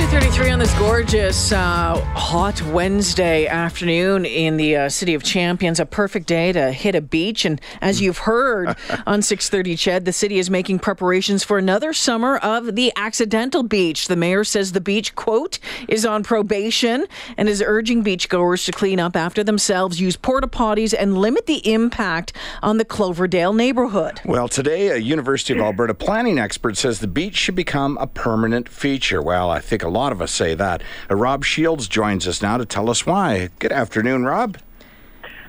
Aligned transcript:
2.33 0.00 0.52
on 0.54 0.58
this 0.58 0.72
gorgeous 0.78 1.52
uh, 1.52 2.00
hot 2.14 2.62
Wednesday 2.62 3.46
afternoon 3.46 4.24
in 4.24 4.56
the 4.56 4.74
uh, 4.74 4.88
city 4.88 5.12
of 5.12 5.22
Champions. 5.22 5.78
A 5.78 5.84
perfect 5.84 6.26
day 6.26 6.52
to 6.52 6.72
hit 6.72 6.94
a 6.94 7.02
beach. 7.02 7.44
And 7.44 7.60
as 7.82 8.00
you've 8.00 8.16
heard 8.16 8.68
on 9.06 9.20
6.30 9.20 9.78
CHED, 9.78 10.06
the 10.06 10.12
city 10.14 10.38
is 10.38 10.48
making 10.48 10.78
preparations 10.78 11.44
for 11.44 11.58
another 11.58 11.92
summer 11.92 12.38
of 12.38 12.76
the 12.76 12.90
accidental 12.96 13.62
beach. 13.62 14.08
The 14.08 14.16
mayor 14.16 14.42
says 14.42 14.72
the 14.72 14.80
beach, 14.80 15.14
quote, 15.14 15.58
is 15.86 16.06
on 16.06 16.22
probation 16.22 17.04
and 17.36 17.46
is 17.46 17.62
urging 17.64 18.02
beachgoers 18.02 18.64
to 18.64 18.72
clean 18.72 19.00
up 19.00 19.16
after 19.16 19.44
themselves, 19.44 20.00
use 20.00 20.16
porta 20.16 20.48
potties, 20.48 20.94
and 20.98 21.18
limit 21.18 21.44
the 21.44 21.70
impact 21.70 22.32
on 22.62 22.78
the 22.78 22.86
Cloverdale 22.86 23.52
neighborhood. 23.52 24.22
Well, 24.24 24.48
today, 24.48 24.88
a 24.88 24.96
University 24.96 25.52
of 25.52 25.60
Alberta 25.60 25.92
planning 25.92 26.38
expert 26.38 26.78
says 26.78 27.00
the 27.00 27.06
beach 27.06 27.36
should 27.36 27.54
become 27.54 27.98
a 27.98 28.06
permanent 28.06 28.66
feature. 28.66 29.20
Well, 29.20 29.50
I 29.50 29.60
think 29.60 29.82
a 29.82 29.89
lot 29.90 30.12
of 30.12 30.22
us 30.22 30.32
say 30.32 30.54
that. 30.54 30.82
Uh, 31.10 31.16
Rob 31.16 31.44
Shields 31.44 31.88
joins 31.88 32.26
us 32.26 32.40
now 32.40 32.56
to 32.56 32.64
tell 32.64 32.88
us 32.88 33.04
why. 33.04 33.48
Good 33.58 33.72
afternoon, 33.72 34.24
Rob. 34.24 34.58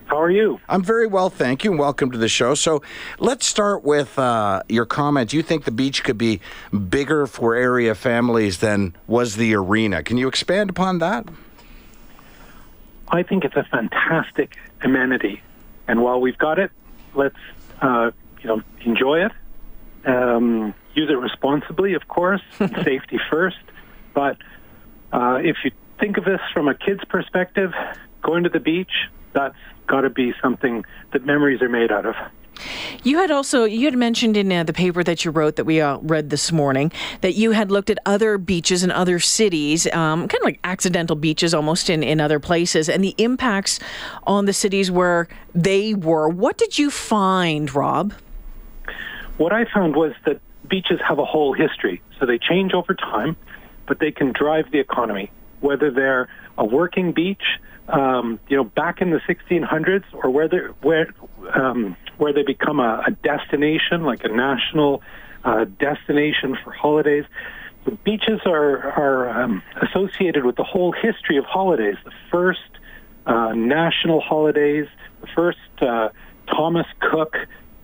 How 0.05 0.19
are 0.19 0.29
you? 0.29 0.59
I'm 0.67 0.83
very 0.83 1.07
well, 1.07 1.29
thank 1.29 1.63
you, 1.63 1.71
and 1.71 1.79
welcome 1.79 2.11
to 2.11 2.17
the 2.17 2.27
show. 2.27 2.53
So, 2.53 2.81
let's 3.19 3.45
start 3.45 3.85
with 3.85 4.19
uh, 4.19 4.61
your 4.67 4.85
comment. 4.85 5.31
You 5.31 5.41
think 5.41 5.63
the 5.63 5.71
beach 5.71 6.03
could 6.03 6.17
be 6.17 6.41
bigger 6.89 7.25
for 7.27 7.55
area 7.55 7.95
families 7.95 8.57
than 8.57 8.93
was 9.07 9.37
the 9.37 9.55
arena. 9.55 10.03
Can 10.03 10.17
you 10.17 10.27
expand 10.27 10.69
upon 10.69 10.99
that? 10.99 11.25
I 13.07 13.23
think 13.23 13.45
it's 13.45 13.55
a 13.55 13.63
fantastic 13.63 14.57
amenity, 14.81 15.41
and 15.87 16.01
while 16.01 16.19
we've 16.19 16.37
got 16.37 16.59
it, 16.59 16.71
let's 17.13 17.39
uh, 17.81 18.11
you 18.41 18.48
know 18.48 18.61
enjoy 18.81 19.26
it. 19.26 19.31
Um, 20.05 20.73
use 20.93 21.09
it 21.09 21.17
responsibly, 21.17 21.93
of 21.93 22.07
course, 22.07 22.41
safety 22.57 23.20
first. 23.29 23.57
But 24.13 24.37
uh, 25.12 25.40
if 25.41 25.57
you 25.63 25.71
think 25.99 26.17
of 26.17 26.26
this 26.26 26.41
from 26.54 26.67
a 26.67 26.76
kid's 26.76 27.04
perspective, 27.05 27.71
going 28.21 28.43
to 28.43 28.49
the 28.49 28.59
beach, 28.59 28.91
that's 29.34 29.55
got 29.87 30.01
to 30.01 30.09
be 30.09 30.34
something 30.41 30.85
that 31.13 31.26
memories 31.26 31.62
are 31.62 31.70
made 31.70 31.91
out 31.91 32.05
of. 32.05 32.15
You 33.04 33.17
had 33.17 33.32
also 33.32 33.63
you 33.63 33.85
had 33.85 33.98
mentioned 33.98 34.37
in 34.37 34.51
uh, 34.51 34.63
the 34.63 34.73
paper 34.73 35.04
that 35.04 35.26
you 35.26 35.32
wrote 35.32 35.55
that 35.55 35.65
we 35.65 35.82
uh, 35.82 35.98
read 35.98 36.29
this 36.29 36.51
morning 36.51 36.91
that 37.21 37.34
you 37.34 37.51
had 37.51 37.71
looked 37.71 37.89
at 37.89 37.98
other 38.05 38.37
beaches 38.37 38.84
in 38.84 38.91
other 38.91 39.20
cities, 39.20 39.87
um, 39.93 40.27
kind 40.27 40.41
of 40.41 40.43
like 40.43 40.59
accidental 40.63 41.15
beaches 41.15 41.54
almost 41.54 41.89
in, 41.89 42.04
in 42.04 42.21
other 42.21 42.39
places, 42.39 42.87
and 42.87 43.04
the 43.04 43.15
impacts 43.17 43.79
on 44.27 44.45
the 44.45 44.54
cities 44.54 44.91
where 44.91 45.27
they 45.55 45.95
were. 45.95 46.29
What 46.29 46.57
did 46.57 46.77
you 46.77 46.91
find, 46.91 47.73
Rob? 47.73 48.13
What 49.37 49.54
I 49.54 49.65
found 49.65 49.95
was 49.95 50.13
that 50.26 50.39
beaches 50.67 50.99
have 51.07 51.17
a 51.17 51.26
whole 51.26 51.54
history, 51.54 52.01
so 52.20 52.27
they 52.27 52.37
change 52.37 52.73
over 52.73 52.93
time 52.93 53.35
but 53.87 53.99
they 53.99 54.12
can 54.12 54.32
drive 54.32 54.71
the 54.71 54.79
economy, 54.79 55.32
whether 55.60 55.91
they're 55.91 56.29
a 56.57 56.65
working 56.65 57.12
beach, 57.12 57.43
um, 57.88 58.40
you 58.48 58.57
know, 58.57 58.63
back 58.63 59.01
in 59.01 59.12
the 59.12 59.20
1600s, 59.20 60.04
or 60.13 60.29
whether 60.29 60.73
where 60.82 61.13
um, 61.54 61.96
where 62.18 62.34
they 62.34 62.43
become 62.43 62.79
a, 62.79 63.04
a 63.07 63.12
destination, 63.12 64.03
like 64.03 64.23
a 64.23 64.29
national 64.29 65.01
uh, 65.44 65.66
destination 65.79 66.57
for 66.63 66.72
holidays. 66.72 67.25
The 67.85 67.91
beaches 67.91 68.41
are 68.46 68.91
are 68.91 69.44
um, 69.44 69.63
associated 69.81 70.45
with 70.45 70.56
the 70.56 70.63
whole 70.63 70.91
history 70.91 71.38
of 71.38 71.45
holidays. 71.45 71.95
The 72.06 72.12
first 72.29 72.59
uh, 73.25 73.53
national 73.53 74.22
holidays, 74.22 74.88
the 75.22 75.28
first 75.28 75.59
uh, 75.81 76.09
Thomas 76.47 76.88
Cook 77.00 77.35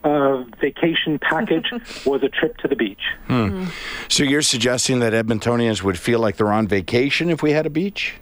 uh, 0.04 0.44
vacation 0.60 1.20
package 1.20 1.72
was 2.06 2.24
a 2.24 2.30
trip 2.30 2.58
to 2.58 2.68
the 2.68 2.76
beach. 2.76 3.02
Hmm. 3.28 3.66
So 4.08 4.24
you're 4.24 4.42
suggesting 4.42 5.00
that 5.00 5.14
Edmontonians 5.14 5.84
would 5.84 6.00
feel 6.00 6.20
like 6.20 6.38
they're 6.38 6.52
on 6.52 6.68
vacation 6.68 7.30
if 7.30 7.42
we 7.42 7.52
had 7.52 7.66
a 7.66 7.70
beach? 7.70 8.16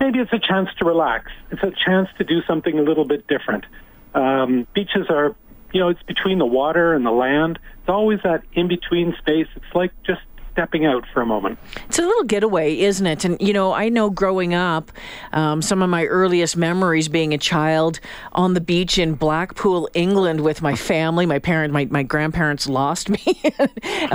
Maybe 0.00 0.20
it's 0.20 0.32
a 0.32 0.38
chance 0.38 0.68
to 0.78 0.84
relax. 0.84 1.32
It's 1.50 1.62
a 1.62 1.72
chance 1.72 2.08
to 2.18 2.24
do 2.24 2.42
something 2.42 2.78
a 2.78 2.82
little 2.82 3.04
bit 3.04 3.26
different. 3.26 3.64
Um, 4.14 4.66
beaches 4.72 5.06
are, 5.10 5.34
you 5.72 5.80
know, 5.80 5.88
it's 5.88 6.02
between 6.04 6.38
the 6.38 6.46
water 6.46 6.94
and 6.94 7.04
the 7.04 7.10
land. 7.10 7.58
It's 7.80 7.88
always 7.88 8.20
that 8.22 8.42
in 8.52 8.68
between 8.68 9.16
space. 9.18 9.48
It's 9.56 9.74
like 9.74 9.92
just 10.04 10.20
stepping 10.58 10.84
out 10.84 11.04
for 11.14 11.22
a 11.22 11.26
moment. 11.26 11.56
It's 11.86 12.00
a 12.00 12.02
little 12.02 12.24
getaway, 12.24 12.80
isn't 12.80 13.06
it? 13.06 13.24
And, 13.24 13.40
you 13.40 13.52
know, 13.52 13.72
I 13.72 13.90
know 13.90 14.10
growing 14.10 14.54
up, 14.54 14.90
um, 15.32 15.62
some 15.62 15.82
of 15.82 15.88
my 15.88 16.04
earliest 16.06 16.56
memories 16.56 17.06
being 17.06 17.32
a 17.32 17.38
child 17.38 18.00
on 18.32 18.54
the 18.54 18.60
beach 18.60 18.98
in 18.98 19.14
Blackpool, 19.14 19.88
England 19.94 20.40
with 20.40 20.60
my 20.60 20.74
family. 20.74 21.26
My 21.26 21.38
parent, 21.38 21.72
my, 21.72 21.84
my 21.84 22.02
grandparents 22.02 22.68
lost 22.68 23.08
me. 23.26 23.40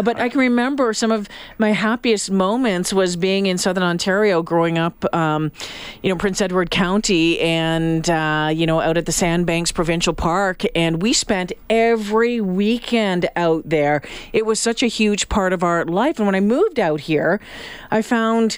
but 0.03 0.19
I 0.19 0.27
can 0.27 0.39
remember 0.41 0.93
some 0.93 1.13
of 1.13 1.29
my 1.59 1.71
happiest 1.71 2.29
moments 2.29 2.91
was 2.91 3.15
being 3.15 3.45
in 3.45 3.57
Southern 3.57 3.83
Ontario 3.83 4.43
growing 4.43 4.77
up, 4.77 5.05
um, 5.15 5.49
you 6.01 6.09
know, 6.09 6.17
Prince 6.17 6.41
Edward 6.41 6.71
County 6.71 7.39
and, 7.39 8.09
uh, 8.09 8.49
you 8.53 8.65
know, 8.65 8.81
out 8.81 8.97
at 8.97 9.05
the 9.05 9.13
Sandbanks 9.13 9.71
Provincial 9.71 10.13
Park. 10.13 10.63
And 10.75 11.01
we 11.01 11.13
spent 11.13 11.53
every 11.69 12.41
weekend 12.41 13.29
out 13.37 13.63
there. 13.65 14.01
It 14.33 14.45
was 14.45 14.59
such 14.59 14.83
a 14.83 14.87
huge 14.87 15.29
part 15.29 15.53
of 15.53 15.63
our 15.63 15.85
life. 15.85 16.17
And 16.17 16.25
when 16.25 16.32
when 16.33 16.43
I 16.43 16.45
moved 16.45 16.79
out 16.79 17.01
here, 17.01 17.39
I 17.91 18.01
found 18.01 18.57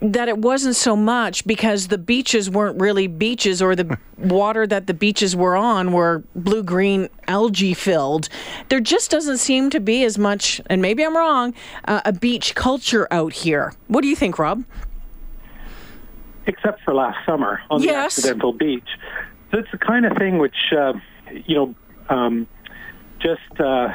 that 0.00 0.28
it 0.28 0.38
wasn't 0.38 0.74
so 0.74 0.96
much 0.96 1.46
because 1.46 1.86
the 1.86 1.98
beaches 1.98 2.50
weren't 2.50 2.80
really 2.80 3.06
beaches 3.06 3.62
or 3.62 3.76
the 3.76 3.96
water 4.18 4.66
that 4.66 4.88
the 4.88 4.94
beaches 4.94 5.36
were 5.36 5.56
on 5.56 5.92
were 5.92 6.24
blue 6.34 6.64
green 6.64 7.08
algae 7.28 7.74
filled. 7.74 8.28
There 8.68 8.80
just 8.80 9.12
doesn't 9.12 9.38
seem 9.38 9.70
to 9.70 9.78
be 9.78 10.02
as 10.02 10.18
much, 10.18 10.60
and 10.66 10.82
maybe 10.82 11.04
I'm 11.04 11.16
wrong, 11.16 11.54
uh, 11.86 12.00
a 12.04 12.12
beach 12.12 12.56
culture 12.56 13.06
out 13.12 13.32
here. 13.32 13.72
What 13.86 14.00
do 14.00 14.08
you 14.08 14.16
think, 14.16 14.40
Rob? 14.40 14.64
Except 16.46 16.82
for 16.82 16.92
last 16.92 17.24
summer 17.24 17.60
on 17.70 17.82
yes. 17.82 18.16
the 18.16 18.22
accidental 18.22 18.52
beach. 18.52 18.88
So 19.52 19.58
it's 19.58 19.70
the 19.70 19.78
kind 19.78 20.04
of 20.04 20.16
thing 20.16 20.38
which, 20.38 20.72
uh, 20.76 20.94
you 21.46 21.54
know, 21.54 21.74
um, 22.08 22.48
just 23.20 23.60
uh, 23.60 23.92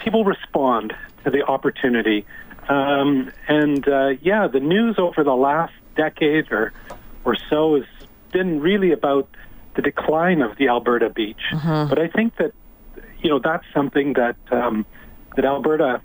people 0.00 0.24
respond 0.24 0.92
to 1.26 1.30
the 1.30 1.44
opportunity 1.44 2.24
um, 2.68 3.32
and 3.48 3.86
uh, 3.88 4.08
yeah, 4.20 4.46
the 4.48 4.60
news 4.60 4.96
over 4.98 5.22
the 5.22 5.34
last 5.34 5.72
decade 5.96 6.50
or 6.52 6.72
or 7.24 7.36
so 7.50 7.76
has 7.76 7.84
been 8.32 8.60
really 8.60 8.92
about 8.92 9.28
the 9.74 9.82
decline 9.82 10.42
of 10.42 10.56
the 10.56 10.68
Alberta 10.68 11.10
beach. 11.10 11.40
Uh-huh. 11.52 11.86
But 11.88 11.98
I 11.98 12.08
think 12.08 12.36
that 12.36 12.52
you 13.20 13.30
know 13.30 13.38
that's 13.38 13.64
something 13.74 14.14
that 14.14 14.36
um, 14.50 14.86
that 15.36 15.44
Alberta 15.44 16.00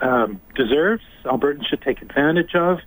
um, 0.00 0.40
deserves. 0.54 1.02
Albertans 1.24 1.66
should 1.68 1.82
take 1.82 2.02
advantage 2.02 2.54
of. 2.54 2.78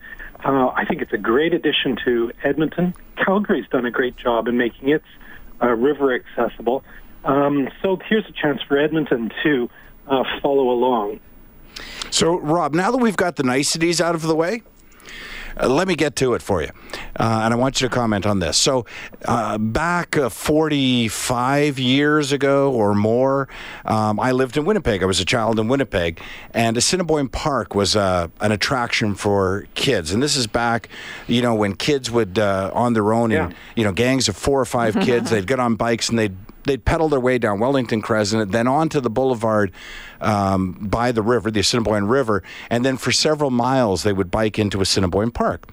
Uh, 0.44 0.68
I 0.68 0.86
think 0.86 1.02
it's 1.02 1.14
a 1.14 1.18
great 1.18 1.54
addition 1.54 1.98
to 2.06 2.32
Edmonton. 2.44 2.94
Calgary's 3.16 3.68
done 3.70 3.86
a 3.86 3.92
great 3.92 4.16
job 4.18 4.48
in 4.48 4.58
making 4.58 4.90
its 4.90 5.06
uh, 5.62 5.68
river 5.68 6.14
accessible. 6.14 6.84
Um, 7.26 7.70
so 7.82 7.98
here's 8.08 8.26
a 8.28 8.32
chance 8.32 8.62
for 8.62 8.78
Edmonton 8.78 9.32
to 9.44 9.70
uh, 10.08 10.24
follow 10.42 10.70
along. 10.70 11.20
So, 12.10 12.40
Rob, 12.40 12.74
now 12.74 12.92
that 12.92 12.98
we've 12.98 13.18
got 13.18 13.36
the 13.36 13.44
niceties 13.44 14.02
out 14.02 14.16
of 14.16 14.22
the 14.24 14.36
way, 14.36 14.62
uh, 15.60 15.68
let 15.68 15.88
me 15.88 15.96
get 15.96 16.16
to 16.18 16.34
it 16.34 16.42
for 16.42 16.62
you. 16.62 16.70
Uh, 17.20 17.42
and 17.44 17.54
I 17.54 17.58
want 17.58 17.82
you 17.82 17.88
to 17.88 17.94
comment 17.94 18.26
on 18.26 18.40
this. 18.40 18.58
So, 18.58 18.86
uh, 19.26 19.58
back 19.58 20.18
uh, 20.18 20.30
45 20.30 21.80
years 21.80 22.32
ago 22.32 22.72
or 22.72 22.94
more, 22.94 23.48
um, 23.86 24.20
I 24.20 24.32
lived 24.32 24.58
in 24.58 24.66
Winnipeg. 24.66 25.02
I 25.02 25.06
was 25.06 25.20
a 25.20 25.26
child 25.26 25.60
in 25.60 25.68
Winnipeg. 25.68 26.22
And 26.54 26.78
Assiniboine 26.78 27.30
Park 27.30 27.76
was 27.76 27.96
uh, 27.96 28.28
an 28.42 28.52
attraction 28.52 29.16
for 29.16 29.68
kids. 29.74 30.12
And 30.12 30.22
this 30.22 30.36
is 30.36 30.48
back, 30.48 30.90
you 31.28 31.42
know, 31.42 31.56
when 31.56 31.76
kids 31.76 32.12
would, 32.12 32.38
uh, 32.38 32.72
on 32.74 32.94
their 32.94 33.14
own, 33.14 33.32
yeah. 33.32 33.48
in, 33.48 33.56
you 33.76 33.84
know, 33.84 33.92
gangs 33.92 34.28
of 34.30 34.36
four 34.36 34.60
or 34.60 34.66
five 34.66 34.96
kids, 35.02 35.32
they'd 35.32 35.48
get 35.48 35.60
on 35.60 35.76
bikes 35.76 36.10
and 36.10 36.20
they'd 36.20 36.36
they'd 36.68 36.86
pedal 36.86 37.10
their 37.10 37.20
way 37.20 37.38
down 37.38 37.60
Wellington 37.60 38.02
Crescent, 38.02 38.52
then 38.52 38.68
onto 38.68 39.00
the 39.00 39.10
boulevard 39.10 39.72
um, 40.22 40.74
by 40.74 41.12
the 41.12 41.22
river, 41.22 41.52
the 41.52 41.60
Assiniboine 41.60 42.08
River, 42.08 42.44
and 42.70 42.84
then 42.84 42.98
for 42.98 43.12
several 43.12 43.50
miles 43.50 44.04
they 44.04 44.14
would 44.14 44.32
bike 44.32 44.60
into 44.60 44.82
Assiniboine 44.82 45.32
Park. 45.32 45.70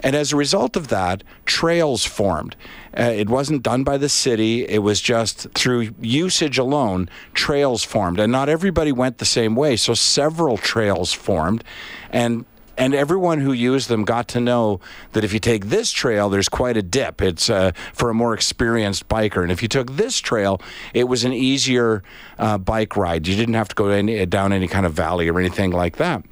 And 0.00 0.14
as 0.14 0.32
a 0.32 0.36
result 0.36 0.76
of 0.76 0.88
that, 0.88 1.22
trails 1.46 2.04
formed. 2.04 2.56
Uh, 2.96 3.02
it 3.02 3.28
wasn't 3.28 3.62
done 3.62 3.84
by 3.84 3.98
the 3.98 4.08
city, 4.08 4.66
it 4.68 4.82
was 4.82 5.00
just 5.00 5.48
through 5.50 5.94
usage 6.00 6.58
alone, 6.58 7.08
trails 7.32 7.82
formed. 7.82 8.20
And 8.20 8.30
not 8.30 8.48
everybody 8.48 8.92
went 8.92 9.18
the 9.18 9.24
same 9.24 9.56
way, 9.56 9.76
so 9.76 9.94
several 9.94 10.56
trails 10.56 11.12
formed. 11.12 11.64
And 12.10 12.44
and 12.76 12.94
everyone 12.94 13.40
who 13.40 13.52
used 13.52 13.88
them 13.88 14.04
got 14.04 14.28
to 14.28 14.40
know 14.40 14.80
that 15.12 15.24
if 15.24 15.32
you 15.32 15.38
take 15.38 15.66
this 15.66 15.90
trail, 15.90 16.28
there's 16.28 16.48
quite 16.48 16.76
a 16.76 16.82
dip. 16.82 17.22
It's 17.22 17.48
uh, 17.48 17.72
for 17.92 18.10
a 18.10 18.14
more 18.14 18.34
experienced 18.34 19.08
biker, 19.08 19.42
and 19.42 19.52
if 19.52 19.62
you 19.62 19.68
took 19.68 19.92
this 19.92 20.18
trail, 20.18 20.60
it 20.92 21.04
was 21.04 21.24
an 21.24 21.32
easier 21.32 22.02
uh, 22.38 22.58
bike 22.58 22.96
ride. 22.96 23.26
You 23.26 23.36
didn't 23.36 23.54
have 23.54 23.68
to 23.68 23.74
go 23.74 23.88
any, 23.88 24.24
down 24.26 24.52
any 24.52 24.68
kind 24.68 24.86
of 24.86 24.92
valley 24.92 25.28
or 25.28 25.38
anything 25.38 25.70
like 25.70 25.96
that, 25.96 26.24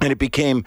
and 0.00 0.12
it 0.12 0.18
became 0.18 0.64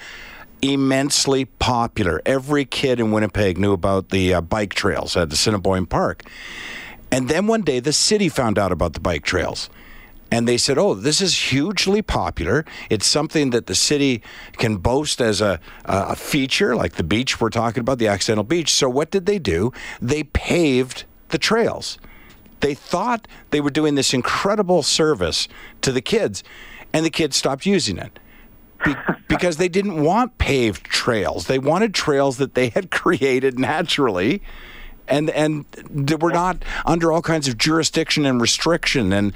immensely 0.62 1.46
popular. 1.46 2.22
Every 2.26 2.66
kid 2.66 3.00
in 3.00 3.12
Winnipeg 3.12 3.58
knew 3.58 3.74
about 3.74 4.10
the 4.10 4.34
uh, 4.36 4.42
bike 4.42 4.74
trails 4.74 5.18
at 5.18 5.32
Assiniboine 5.34 5.88
Park. 5.88 6.24
And 7.12 7.28
then 7.28 7.48
one 7.48 7.62
day 7.62 7.80
the 7.80 7.94
city 7.94 8.30
found 8.30 8.58
out 8.58 8.72
about 8.72 8.94
the 8.94 9.00
bike 9.00 9.24
trails. 9.24 9.70
And 10.32 10.48
they 10.48 10.58
said, 10.58 10.78
oh, 10.78 10.94
this 10.94 11.20
is 11.20 11.52
hugely 11.52 12.02
popular. 12.02 12.64
It's 12.90 13.06
something 13.06 13.50
that 13.50 13.66
the 13.66 13.76
city 13.76 14.24
can 14.54 14.78
boast 14.78 15.20
as 15.20 15.42
a, 15.42 15.60
a 15.84 16.16
feature, 16.16 16.74
like 16.74 16.94
the 16.94 17.04
beach 17.04 17.42
we're 17.42 17.50
talking 17.50 17.82
about, 17.82 18.00
the 18.00 18.08
accidental 18.08 18.46
beach. 18.46 18.72
So 18.72 18.90
what 18.90 19.12
did 19.12 19.26
they 19.26 19.40
do? 19.40 19.74
They 20.02 20.24
paved 20.24 21.04
the 21.30 21.38
trails. 21.38 21.98
They 22.62 22.74
thought 22.74 23.28
they 23.50 23.60
were 23.60 23.70
doing 23.70 23.96
this 23.96 24.14
incredible 24.14 24.84
service 24.84 25.50
to 25.82 25.92
the 25.92 26.02
kids, 26.02 26.44
and 26.94 27.06
the 27.06 27.10
kids 27.10 27.36
stopped 27.36 27.66
using 27.66 27.98
it. 27.98 28.18
Be- 28.86 28.96
because 29.28 29.58
they 29.58 29.70
didn't 29.70 30.02
want 30.02 30.38
paved 30.38 30.86
trails. 30.86 31.48
They 31.48 31.60
wanted 31.60 31.94
trails 31.94 32.38
that 32.38 32.54
they 32.54 32.70
had 32.70 32.90
created 32.92 33.60
naturally 33.60 34.42
and 35.08 35.30
and 35.32 35.66
they 35.90 36.16
were 36.16 36.32
not 36.32 36.64
under 36.86 37.12
all 37.12 37.22
kinds 37.22 37.48
of 37.48 37.58
jurisdiction 37.58 38.26
and 38.26 38.40
restriction 38.40 39.12
and 39.12 39.34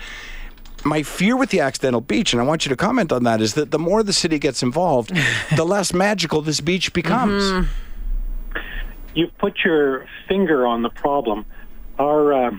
my 0.84 1.04
fear 1.04 1.36
with 1.38 1.50
the 1.50 1.60
accidental 1.60 2.02
beach, 2.02 2.34
and 2.34 2.42
I 2.42 2.46
want 2.46 2.66
you 2.66 2.70
to 2.70 2.76
comment 2.76 3.12
on 3.12 3.24
that, 3.24 3.42
is 3.42 3.54
that 3.54 3.72
the 3.72 3.80
more 3.80 4.04
the 4.04 4.14
city 4.14 4.40
gets 4.40 4.62
involved, 4.62 5.12
the 5.56 5.66
less 5.66 5.94
magical 5.94 6.42
this 6.42 6.62
beach 6.62 6.94
becomes. 6.94 7.44
Mm-hmm. 7.44 8.60
You've 9.16 9.38
put 9.38 9.60
your 9.64 10.06
finger 10.28 10.68
on 10.68 10.82
the 10.82 10.90
problem. 10.90 11.46
Our 11.98 12.34
uh, 12.34 12.52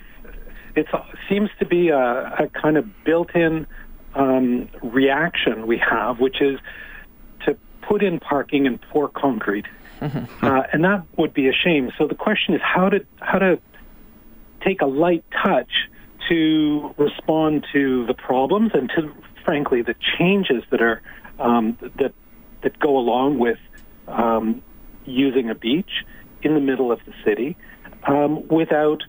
it 0.74 0.86
seems 1.28 1.50
to 1.58 1.66
be 1.66 1.88
a, 1.88 1.98
a 1.98 2.50
kind 2.54 2.76
of 2.76 3.04
built-in 3.04 3.66
um, 4.14 4.68
reaction 4.82 5.66
we 5.66 5.78
have, 5.78 6.20
which 6.20 6.40
is 6.40 6.58
to 7.44 7.56
put 7.82 8.02
in 8.02 8.20
parking 8.20 8.66
and 8.66 8.80
pour 8.80 9.08
concrete, 9.08 9.66
mm-hmm. 10.00 10.24
uh, 10.44 10.62
and 10.72 10.84
that 10.84 11.04
would 11.16 11.34
be 11.34 11.48
a 11.48 11.52
shame. 11.52 11.90
So 11.98 12.06
the 12.06 12.14
question 12.14 12.54
is 12.54 12.60
how 12.62 12.88
to 12.88 13.04
how 13.20 13.38
to 13.38 13.58
take 14.62 14.80
a 14.80 14.86
light 14.86 15.24
touch 15.42 15.88
to 16.28 16.94
respond 16.96 17.66
to 17.72 18.06
the 18.06 18.14
problems 18.14 18.72
and 18.74 18.90
to, 18.90 19.12
frankly, 19.44 19.82
the 19.82 19.94
changes 20.18 20.62
that 20.70 20.80
are 20.80 21.02
um, 21.38 21.76
that 21.98 22.12
that 22.62 22.78
go 22.78 22.96
along 22.96 23.38
with 23.38 23.58
um, 24.08 24.62
using 25.04 25.50
a 25.50 25.54
beach 25.54 26.04
in 26.42 26.54
the 26.54 26.60
middle 26.60 26.90
of 26.90 27.00
the 27.06 27.12
city 27.24 27.56
um, 28.04 28.46
without 28.48 29.02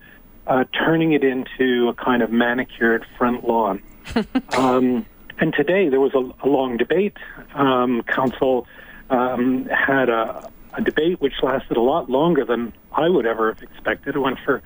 uh, 0.47 0.63
turning 0.73 1.13
it 1.13 1.23
into 1.23 1.89
a 1.89 1.93
kind 1.93 2.21
of 2.21 2.31
manicured 2.31 3.05
front 3.17 3.47
lawn. 3.47 3.81
Um, 4.57 5.05
and 5.39 5.53
today 5.53 5.89
there 5.89 5.99
was 5.99 6.13
a, 6.15 6.45
a 6.45 6.49
long 6.49 6.77
debate. 6.77 7.17
Um, 7.53 8.03
council 8.03 8.65
um, 9.09 9.65
had 9.65 10.09
a, 10.09 10.49
a 10.73 10.81
debate 10.81 11.21
which 11.21 11.33
lasted 11.43 11.77
a 11.77 11.81
lot 11.81 12.09
longer 12.09 12.43
than 12.45 12.73
I 12.93 13.09
would 13.09 13.25
ever 13.25 13.53
have 13.53 13.61
expected. 13.61 14.15
It 14.15 14.19
went 14.19 14.39
for 14.43 14.63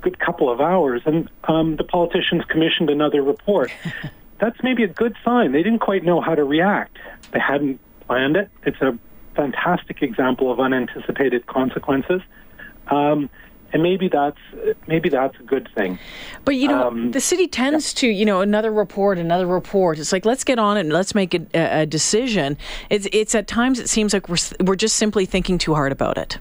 good 0.00 0.18
couple 0.18 0.50
of 0.50 0.60
hours, 0.60 1.02
and 1.04 1.28
um, 1.44 1.76
the 1.76 1.84
politicians 1.84 2.44
commissioned 2.48 2.90
another 2.90 3.22
report. 3.22 3.70
That's 4.38 4.62
maybe 4.62 4.82
a 4.84 4.88
good 4.88 5.16
sign. 5.24 5.52
They 5.52 5.62
didn't 5.62 5.80
quite 5.80 6.02
know 6.02 6.20
how 6.20 6.34
to 6.34 6.44
react. 6.44 6.96
They 7.32 7.40
hadn't 7.40 7.78
planned 8.06 8.36
it. 8.36 8.50
It's 8.64 8.80
a 8.80 8.98
fantastic 9.34 10.02
example 10.02 10.50
of 10.50 10.58
unanticipated 10.58 11.46
consequences. 11.46 12.22
Um, 12.88 13.28
and 13.72 13.82
maybe 13.82 14.08
that's 14.08 14.38
maybe 14.86 15.08
that's 15.08 15.38
a 15.38 15.42
good 15.42 15.68
thing. 15.74 15.98
But 16.44 16.56
you 16.56 16.68
know, 16.68 16.88
um, 16.88 17.12
the 17.12 17.20
city 17.20 17.46
tends 17.46 17.94
yeah. 17.94 18.00
to 18.00 18.08
you 18.08 18.24
know 18.24 18.40
another 18.40 18.72
report, 18.72 19.18
another 19.18 19.46
report. 19.46 19.98
It's 19.98 20.12
like 20.12 20.24
let's 20.24 20.42
get 20.44 20.58
on 20.58 20.76
it 20.76 20.80
and 20.80 20.92
let's 20.92 21.14
make 21.14 21.34
a, 21.34 21.46
a 21.54 21.86
decision. 21.86 22.56
It's 22.88 23.06
it's 23.12 23.34
at 23.34 23.46
times 23.46 23.78
it 23.78 23.88
seems 23.88 24.12
like 24.12 24.28
we're 24.28 24.38
we're 24.60 24.76
just 24.76 24.96
simply 24.96 25.24
thinking 25.26 25.58
too 25.58 25.74
hard 25.74 25.92
about 25.92 26.18
it. 26.18 26.38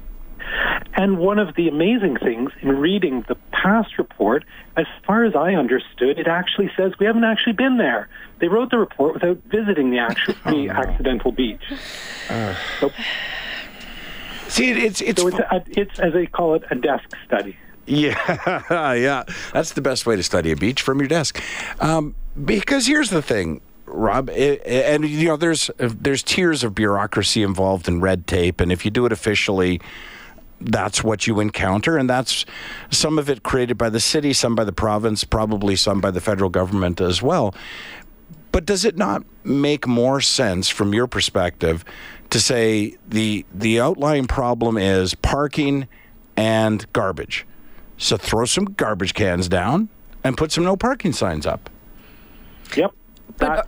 And 0.96 1.18
one 1.18 1.40
of 1.40 1.56
the 1.56 1.68
amazing 1.68 2.18
things 2.18 2.52
in 2.62 2.70
reading 2.70 3.24
the 3.28 3.36
past 3.52 3.98
report, 3.98 4.44
as 4.76 4.86
far 5.06 5.24
as 5.24 5.36
I 5.36 5.54
understood, 5.54 6.20
it 6.20 6.28
actually 6.28 6.72
says 6.76 6.94
we 7.00 7.06
haven't 7.06 7.24
actually 7.24 7.54
been 7.54 7.78
there. 7.78 8.10
They 8.40 8.48
wrote 8.48 8.72
the 8.72 8.78
report 8.78 9.14
without 9.14 9.38
visiting 9.46 9.92
the, 9.92 10.00
actual, 10.00 10.36
oh, 10.46 10.52
the 10.52 10.66
no. 10.66 10.74
accidental 10.74 11.32
beach. 11.32 11.62
Uh. 12.30 12.56
So, 12.80 12.92
See, 14.50 14.72
it's 14.72 15.00
it's, 15.02 15.22
so 15.22 15.28
it's, 15.28 15.38
a, 15.38 15.64
it's 15.68 16.00
as 16.00 16.14
they 16.14 16.26
call 16.26 16.56
it 16.56 16.64
a 16.72 16.76
desk 16.76 17.08
study. 17.26 17.56
Yeah, 17.86 18.14
yeah, 18.94 19.24
that's 19.54 19.74
the 19.74 19.82
best 19.82 20.06
way 20.06 20.16
to 20.16 20.24
study 20.24 20.52
a 20.52 20.56
beach 20.56 20.82
from 20.82 21.00
your 21.00 21.08
desk. 21.08 21.42
Um, 21.80 22.16
because 22.46 22.88
here's 22.88 23.10
the 23.10 23.22
thing, 23.22 23.62
Rob, 23.86 24.30
it, 24.30 24.62
and 24.66 25.08
you 25.08 25.28
know, 25.28 25.38
there's 25.38 25.70
there's 25.78 26.24
tiers 26.24 26.64
of 26.64 26.74
bureaucracy 26.76 27.44
involved 27.44 27.88
in 27.88 28.02
red 28.02 28.28
tape, 28.28 28.60
and 28.60 28.72
if 28.72 28.86
you 28.86 28.92
do 28.92 29.06
it 29.06 29.12
officially, 29.12 29.82
that's 30.62 31.04
what 31.04 31.28
you 31.28 31.40
encounter, 31.40 31.98
and 31.98 32.10
that's 32.10 32.46
some 32.92 33.18
of 33.18 33.30
it 33.30 33.44
created 33.44 33.78
by 33.78 33.90
the 33.90 34.00
city, 34.00 34.34
some 34.34 34.56
by 34.56 34.64
the 34.64 34.74
province, 34.74 35.24
probably 35.24 35.76
some 35.76 36.02
by 36.02 36.12
the 36.12 36.22
federal 36.22 36.50
government 36.50 37.00
as 37.02 37.22
well. 37.22 37.56
But 38.52 38.66
does 38.66 38.84
it 38.84 38.98
not 38.98 39.24
make 39.44 39.88
more 39.88 40.22
sense 40.22 40.70
from 40.70 40.94
your 40.94 41.08
perspective 41.08 41.86
to 42.32 42.40
say 42.40 42.98
the 43.08 43.46
the 43.54 43.80
outlying 43.80 44.28
problem 44.28 44.78
is 44.78 45.16
parking 45.16 45.88
and 46.36 46.92
garbage? 46.94 47.46
So 47.98 48.18
throw 48.18 48.46
some 48.46 48.66
garbage 48.66 49.14
cans 49.14 49.48
down 49.48 49.90
and 50.24 50.38
put 50.38 50.52
some 50.52 50.64
no 50.64 50.76
parking 50.76 51.14
signs 51.14 51.46
up. 51.46 51.70
Yep. 52.76 52.92
But, 53.38 53.68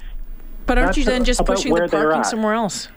but 0.66 0.78
aren't 0.78 0.98
you 0.98 1.04
then 1.04 1.24
just 1.24 1.46
pushing 1.46 1.74
the 1.74 1.88
parking 1.88 2.24
somewhere 2.24 2.54
else? 2.54 2.88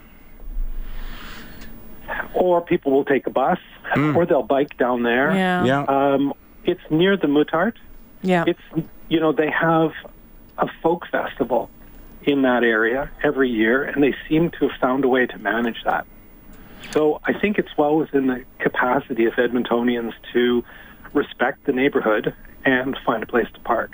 Or 2.35 2.61
people 2.61 2.93
will 2.93 3.05
take 3.05 3.26
a 3.26 3.31
bus 3.31 3.58
mm. 3.94 4.17
or 4.17 4.26
they'll 4.26 4.43
bike 4.43 4.76
down 4.79 5.02
there. 5.02 5.35
Yeah. 5.35 5.64
yeah. 5.64 5.85
Um, 5.85 6.35
it's 6.64 6.81
near 6.91 7.17
the 7.17 7.26
Muttart. 7.26 7.75
Yeah. 8.23 8.44
It's 8.46 8.88
you 9.08 9.20
know 9.20 9.32
they 9.32 9.50
have 9.50 9.93
a 10.58 10.67
folk 10.82 11.06
festival 11.11 11.70
in 12.23 12.43
that 12.43 12.64
area 12.64 13.11
every 13.23 13.50
year, 13.50 13.85
and 13.85 14.02
they 14.02 14.14
seem 14.29 14.50
to 14.50 14.69
have 14.69 14.81
found 14.81 15.05
a 15.05 15.08
way 15.08 15.26
to 15.26 15.38
manage 15.38 15.82
that. 15.85 16.06
So 16.91 17.20
I 17.25 17.32
think 17.38 17.58
it's 17.58 17.76
well 17.76 17.96
within 17.96 18.26
the 18.26 18.44
capacity 18.58 19.26
of 19.26 19.35
Edmontonians 19.35 20.12
to 20.32 20.64
respect 21.12 21.67
the 21.67 21.73
neighborhood 21.73 22.35
and 22.64 22.96
find 23.05 23.23
a 23.23 23.26
place 23.26 23.49
to 23.55 23.61
park. 23.61 23.93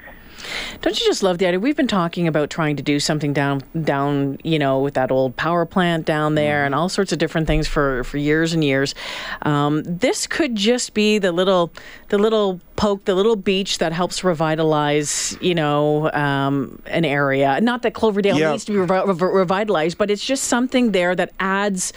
Don't 0.82 0.98
you 0.98 1.06
just 1.06 1.22
love 1.22 1.38
the 1.38 1.46
idea? 1.46 1.60
We've 1.60 1.76
been 1.76 1.88
talking 1.88 2.26
about 2.26 2.50
trying 2.50 2.76
to 2.76 2.82
do 2.82 3.00
something 3.00 3.32
down, 3.32 3.62
down, 3.82 4.38
you 4.44 4.58
know, 4.58 4.80
with 4.80 4.94
that 4.94 5.10
old 5.10 5.36
power 5.36 5.66
plant 5.66 6.06
down 6.06 6.34
there, 6.34 6.62
mm. 6.62 6.66
and 6.66 6.74
all 6.74 6.88
sorts 6.88 7.12
of 7.12 7.18
different 7.18 7.46
things 7.46 7.68
for 7.68 8.04
for 8.04 8.18
years 8.18 8.52
and 8.52 8.64
years. 8.64 8.94
Um, 9.42 9.82
this 9.84 10.26
could 10.26 10.54
just 10.54 10.94
be 10.94 11.18
the 11.18 11.32
little, 11.32 11.72
the 12.08 12.18
little 12.18 12.60
poke, 12.76 13.04
the 13.04 13.14
little 13.14 13.36
beach 13.36 13.78
that 13.78 13.92
helps 13.92 14.24
revitalize, 14.24 15.36
you 15.40 15.54
know, 15.54 16.10
um, 16.12 16.82
an 16.86 17.04
area. 17.04 17.60
Not 17.60 17.82
that 17.82 17.94
Cloverdale 17.94 18.38
yeah. 18.38 18.52
needs 18.52 18.64
to 18.66 18.72
be 18.72 18.78
revitalized, 18.78 19.98
but 19.98 20.10
it's 20.10 20.24
just 20.24 20.44
something 20.44 20.92
there 20.92 21.14
that 21.14 21.32
adds 21.38 21.92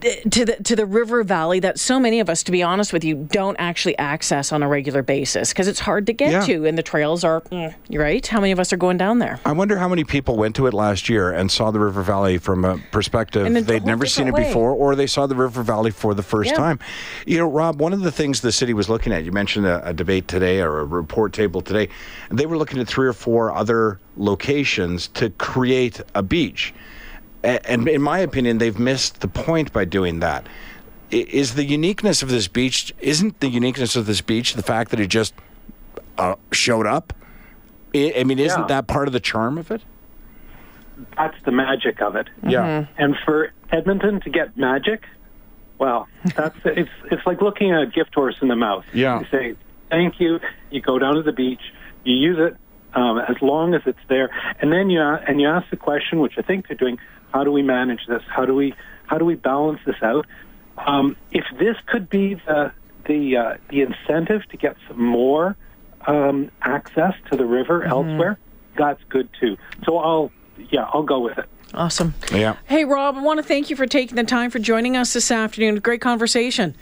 to 0.00 0.44
the 0.44 0.56
to 0.62 0.76
the 0.76 0.86
river 0.86 1.24
valley 1.24 1.58
that 1.58 1.78
so 1.78 1.98
many 1.98 2.20
of 2.20 2.30
us 2.30 2.44
to 2.44 2.52
be 2.52 2.62
honest 2.62 2.92
with 2.92 3.02
you 3.02 3.16
don't 3.32 3.56
actually 3.58 3.98
access 3.98 4.52
on 4.52 4.62
a 4.62 4.68
regular 4.68 5.02
basis 5.02 5.48
because 5.50 5.66
it's 5.66 5.80
hard 5.80 6.06
to 6.06 6.12
get 6.12 6.30
yeah. 6.30 6.44
to 6.44 6.64
and 6.66 6.78
the 6.78 6.82
trails 6.82 7.24
are 7.24 7.40
mm, 7.42 7.74
right 7.90 8.26
how 8.28 8.40
many 8.40 8.52
of 8.52 8.60
us 8.60 8.72
are 8.72 8.76
going 8.76 8.96
down 8.96 9.18
there 9.18 9.40
i 9.44 9.52
wonder 9.52 9.76
how 9.78 9.88
many 9.88 10.04
people 10.04 10.36
went 10.36 10.54
to 10.54 10.66
it 10.66 10.74
last 10.74 11.08
year 11.08 11.32
and 11.32 11.50
saw 11.50 11.72
the 11.72 11.80
river 11.80 12.02
valley 12.02 12.38
from 12.38 12.64
a 12.64 12.78
perspective 12.92 13.66
they'd 13.66 13.84
never 13.84 14.06
seen 14.06 14.28
it 14.28 14.34
way. 14.34 14.44
before 14.44 14.70
or 14.70 14.94
they 14.94 15.08
saw 15.08 15.26
the 15.26 15.34
river 15.34 15.62
valley 15.62 15.90
for 15.90 16.14
the 16.14 16.22
first 16.22 16.50
yeah. 16.50 16.56
time 16.56 16.78
you 17.26 17.36
know 17.36 17.48
rob 17.48 17.80
one 17.80 17.92
of 17.92 18.00
the 18.00 18.12
things 18.12 18.40
the 18.40 18.52
city 18.52 18.72
was 18.72 18.88
looking 18.88 19.12
at 19.12 19.24
you 19.24 19.32
mentioned 19.32 19.66
a, 19.66 19.88
a 19.88 19.92
debate 19.92 20.28
today 20.28 20.60
or 20.60 20.78
a 20.78 20.84
report 20.84 21.32
table 21.32 21.60
today 21.60 21.88
they 22.30 22.46
were 22.46 22.56
looking 22.56 22.78
at 22.78 22.86
three 22.86 23.08
or 23.08 23.12
four 23.12 23.52
other 23.52 23.98
locations 24.16 25.08
to 25.08 25.30
create 25.30 26.00
a 26.14 26.22
beach 26.22 26.72
and 27.42 27.88
in 27.88 28.02
my 28.02 28.18
opinion, 28.18 28.58
they've 28.58 28.78
missed 28.78 29.20
the 29.20 29.28
point 29.28 29.72
by 29.72 29.84
doing 29.84 30.20
that. 30.20 30.46
Is 31.10 31.54
the 31.54 31.64
uniqueness 31.64 32.22
of 32.22 32.28
this 32.28 32.46
beach? 32.48 32.94
Isn't 33.00 33.40
the 33.40 33.48
uniqueness 33.48 33.96
of 33.96 34.06
this 34.06 34.20
beach 34.20 34.54
the 34.54 34.62
fact 34.62 34.90
that 34.90 35.00
it 35.00 35.08
just 35.08 35.34
uh, 36.18 36.36
showed 36.52 36.86
up? 36.86 37.12
I 37.94 38.22
mean, 38.24 38.38
isn't 38.38 38.60
yeah. 38.60 38.66
that 38.66 38.86
part 38.86 39.08
of 39.08 39.12
the 39.12 39.20
charm 39.20 39.58
of 39.58 39.70
it? 39.70 39.82
That's 41.16 41.36
the 41.44 41.50
magic 41.50 42.00
of 42.00 42.14
it. 42.14 42.28
Yeah. 42.46 42.82
Mm-hmm. 42.82 43.02
And 43.02 43.16
for 43.24 43.52
Edmonton 43.72 44.20
to 44.20 44.30
get 44.30 44.56
magic, 44.56 45.04
well, 45.78 46.06
that's 46.36 46.56
it's 46.64 46.90
it's 47.10 47.26
like 47.26 47.40
looking 47.40 47.72
at 47.72 47.82
a 47.82 47.86
gift 47.86 48.14
horse 48.14 48.36
in 48.42 48.48
the 48.48 48.56
mouth. 48.56 48.84
Yeah. 48.92 49.20
You 49.20 49.26
say 49.30 49.56
thank 49.88 50.20
you. 50.20 50.38
You 50.70 50.80
go 50.80 50.98
down 50.98 51.14
to 51.14 51.22
the 51.22 51.32
beach. 51.32 51.62
You 52.04 52.14
use 52.14 52.38
it 52.38 52.56
um, 52.94 53.18
as 53.18 53.36
long 53.40 53.74
as 53.74 53.82
it's 53.86 53.98
there, 54.08 54.30
and 54.60 54.72
then 54.72 54.90
you 54.90 55.00
and 55.00 55.40
you 55.40 55.48
ask 55.48 55.68
the 55.70 55.76
question, 55.76 56.20
which 56.20 56.34
I 56.38 56.42
think 56.42 56.68
they're 56.68 56.76
doing 56.76 56.98
how 57.32 57.44
do 57.44 57.52
we 57.52 57.62
manage 57.62 58.06
this? 58.06 58.22
How 58.28 58.44
do 58.44 58.54
we 58.54 58.74
how 59.06 59.18
do 59.18 59.24
we 59.24 59.34
balance 59.34 59.80
this 59.86 60.02
out? 60.02 60.26
Um, 60.78 61.16
if 61.30 61.44
this 61.58 61.76
could 61.86 62.08
be 62.08 62.34
the 62.34 62.72
the 63.06 63.36
uh, 63.36 63.56
the 63.68 63.82
incentive 63.82 64.42
to 64.50 64.56
get 64.56 64.76
some 64.88 65.02
more 65.02 65.56
um, 66.06 66.50
access 66.62 67.14
to 67.30 67.36
the 67.36 67.46
river 67.46 67.80
mm-hmm. 67.80 67.90
elsewhere, 67.90 68.38
that's 68.76 69.02
good 69.08 69.28
too. 69.40 69.56
So 69.84 69.98
I'll 69.98 70.32
yeah 70.70 70.88
I'll 70.92 71.02
go 71.02 71.20
with 71.20 71.38
it. 71.38 71.48
Awesome. 71.72 72.14
Yeah. 72.32 72.56
Hey, 72.66 72.84
Rob, 72.84 73.16
I 73.16 73.22
want 73.22 73.38
to 73.38 73.44
thank 73.44 73.70
you 73.70 73.76
for 73.76 73.86
taking 73.86 74.16
the 74.16 74.24
time 74.24 74.50
for 74.50 74.58
joining 74.58 74.96
us 74.96 75.12
this 75.12 75.30
afternoon. 75.30 75.76
Great 75.76 76.00
conversation. 76.00 76.74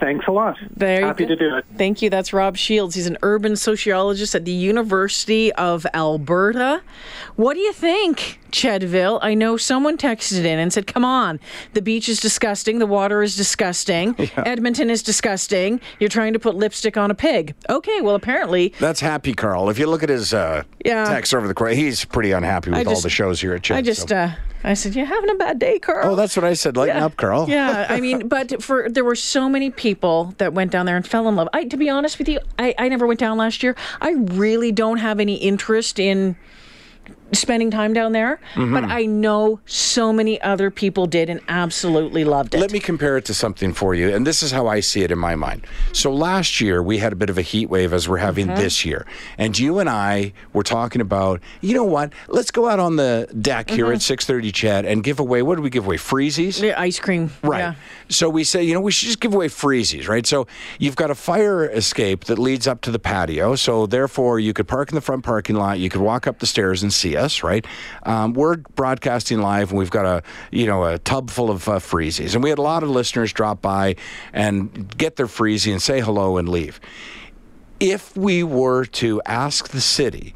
Thanks 0.00 0.26
a 0.26 0.32
lot. 0.32 0.56
There 0.76 1.00
Happy 1.06 1.26
to 1.26 1.36
do 1.36 1.56
it. 1.56 1.64
Thank 1.76 2.02
you. 2.02 2.10
That's 2.10 2.32
Rob 2.32 2.56
Shields. 2.56 2.94
He's 2.94 3.06
an 3.06 3.16
urban 3.22 3.56
sociologist 3.56 4.34
at 4.34 4.44
the 4.44 4.52
University 4.52 5.52
of 5.54 5.86
Alberta. 5.94 6.82
What 7.36 7.54
do 7.54 7.60
you 7.60 7.72
think, 7.72 8.38
Chedville? 8.50 9.18
I 9.22 9.34
know 9.34 9.56
someone 9.56 9.96
texted 9.96 10.44
in 10.44 10.58
and 10.58 10.72
said, 10.72 10.86
Come 10.86 11.04
on, 11.04 11.40
the 11.72 11.82
beach 11.82 12.08
is 12.08 12.20
disgusting, 12.20 12.78
the 12.78 12.86
water 12.86 13.22
is 13.22 13.36
disgusting, 13.36 14.14
Edmonton 14.36 14.90
is 14.90 15.02
disgusting. 15.02 15.80
You're 15.98 16.08
trying 16.10 16.32
to 16.34 16.38
put 16.38 16.54
lipstick 16.54 16.96
on 16.96 17.10
a 17.10 17.14
pig. 17.14 17.54
Okay, 17.70 18.00
well, 18.00 18.14
apparently. 18.14 18.74
That's 18.80 19.00
Happy 19.00 19.34
Carl. 19.34 19.70
If 19.70 19.78
you 19.78 19.86
look 19.86 20.02
at 20.02 20.08
his 20.08 20.34
uh, 20.34 20.64
Yeah. 20.84 21.04
text 21.04 21.34
over 21.34 21.48
the 21.48 21.54
course, 21.54 21.74
he's 21.76 22.04
pretty 22.04 22.32
unhappy 22.32 22.70
with 22.70 22.86
I 22.86 22.90
all 22.90 23.00
the 23.00 23.10
shows 23.10 23.40
here 23.40 23.54
at 23.54 23.62
CHED. 23.62 23.76
I 23.76 23.82
just, 23.82 24.08
so- 24.08 24.16
uh, 24.16 24.32
I 24.64 24.74
said, 24.74 24.94
You're 24.94 25.04
having 25.06 25.30
a 25.30 25.34
bad 25.34 25.58
day, 25.58 25.78
Carl. 25.78 26.12
oh, 26.12 26.16
that's 26.16 26.36
what 26.36 26.44
I 26.44 26.54
said. 26.54 26.76
Lighten 26.76 26.96
up, 27.02 27.16
Carl. 27.16 27.48
yeah, 27.48 27.86
I 27.88 28.00
mean, 28.00 28.28
but 28.34 28.62
for 28.62 28.88
there 28.88 29.04
were 29.04 29.14
so 29.14 29.48
many 29.48 29.70
people 29.70 30.34
that 30.38 30.54
went 30.54 30.70
down 30.72 30.86
there 30.86 30.96
and 30.96 31.06
fell 31.06 31.28
in 31.28 31.36
love. 31.36 31.48
I, 31.52 31.64
to 31.66 31.76
be 31.76 31.90
honest 31.90 32.18
with 32.18 32.28
you, 32.28 32.40
I, 32.58 32.74
I 32.78 32.88
never 32.88 33.06
went 33.06 33.20
down 33.20 33.36
last 33.36 33.62
year. 33.62 33.76
I 34.00 34.12
really 34.12 34.72
don't 34.72 34.98
have 34.98 35.20
any 35.20 35.34
interest 35.36 35.98
in 35.98 36.36
spending 37.34 37.70
time 37.70 37.92
down 37.92 38.12
there, 38.12 38.40
Mm-hmm. 38.54 38.72
but 38.74 38.84
I 38.84 39.06
know 39.06 39.60
so 39.66 40.12
many 40.12 40.40
other 40.42 40.70
people 40.70 41.06
did 41.06 41.28
and 41.30 41.40
absolutely 41.48 42.24
loved 42.24 42.54
it. 42.54 42.60
Let 42.60 42.72
me 42.72 42.80
compare 42.80 43.16
it 43.16 43.24
to 43.26 43.34
something 43.34 43.72
for 43.72 43.94
you, 43.94 44.14
and 44.14 44.26
this 44.26 44.42
is 44.42 44.50
how 44.52 44.66
I 44.66 44.80
see 44.80 45.02
it 45.02 45.10
in 45.10 45.18
my 45.18 45.34
mind. 45.34 45.66
So 45.92 46.12
last 46.12 46.60
year 46.60 46.82
we 46.82 46.98
had 46.98 47.12
a 47.12 47.16
bit 47.16 47.30
of 47.30 47.38
a 47.38 47.42
heat 47.42 47.66
wave 47.70 47.92
as 47.92 48.08
we're 48.08 48.18
having 48.18 48.46
Mm-hmm. 48.46 48.56
this 48.60 48.84
year, 48.84 49.06
and 49.38 49.58
you 49.58 49.78
and 49.78 49.88
I 49.88 50.32
were 50.52 50.62
talking 50.62 51.00
about, 51.00 51.40
you 51.60 51.74
know 51.74 51.84
what? 51.84 52.12
Let's 52.28 52.50
go 52.50 52.68
out 52.68 52.78
on 52.80 52.96
the 52.96 53.28
deck 53.40 53.70
here 53.70 53.90
at 53.92 54.02
six 54.02 54.26
thirty, 54.26 54.52
CHED, 54.52 54.84
and 54.84 55.02
give 55.02 55.18
away. 55.20 55.40
What 55.42 55.56
do 55.56 55.62
we 55.62 55.70
give 55.70 55.86
away? 55.86 55.96
Freezies. 55.96 56.60
The 56.60 56.78
ice 56.78 56.98
cream, 56.98 57.30
Right. 57.42 57.58
Yeah. 57.60 57.74
So 58.10 58.28
we 58.28 58.44
say, 58.44 58.62
you 58.62 58.74
know, 58.74 58.80
we 58.80 58.92
should 58.92 59.06
just 59.06 59.20
give 59.20 59.32
away 59.34 59.48
freezies, 59.48 60.08
right? 60.08 60.26
So 60.26 60.46
you've 60.78 60.96
got 60.96 61.10
a 61.10 61.14
fire 61.14 61.64
escape 61.70 62.24
that 62.24 62.38
leads 62.38 62.66
up 62.66 62.82
to 62.82 62.90
the 62.90 62.98
patio. 62.98 63.54
So 63.56 63.86
therefore, 63.86 64.38
you 64.38 64.52
could 64.52 64.68
park 64.68 64.90
in 64.90 64.94
the 64.94 65.00
front 65.00 65.24
parking 65.24 65.56
lot. 65.56 65.78
You 65.78 65.88
could 65.88 66.02
walk 66.02 66.26
up 66.26 66.38
the 66.40 66.46
stairs 66.46 66.82
and 66.82 66.92
see 66.92 67.16
us, 67.16 67.23
right? 67.42 67.66
Um, 68.04 68.34
we're 68.34 68.56
broadcasting 68.56 69.40
live, 69.40 69.70
and 69.70 69.78
we've 69.78 69.90
got 69.90 70.04
a, 70.04 70.22
you 70.50 70.66
know, 70.66 70.84
a 70.84 70.98
tub 70.98 71.30
full 71.30 71.50
of 71.50 71.68
uh, 71.68 71.78
freezies, 71.78 72.34
and 72.34 72.42
we 72.42 72.50
had 72.50 72.58
a 72.58 72.62
lot 72.62 72.82
of 72.82 72.90
listeners 72.90 73.32
drop 73.32 73.62
by 73.62 73.96
and 74.32 74.96
get 74.96 75.16
their 75.16 75.26
freezie 75.26 75.72
and 75.72 75.80
say 75.80 76.00
hello 76.00 76.36
and 76.36 76.48
leave. 76.48 76.80
If 77.80 78.16
we 78.16 78.42
were 78.42 78.84
to 78.84 79.20
ask 79.26 79.68
the 79.68 79.80
city 79.80 80.34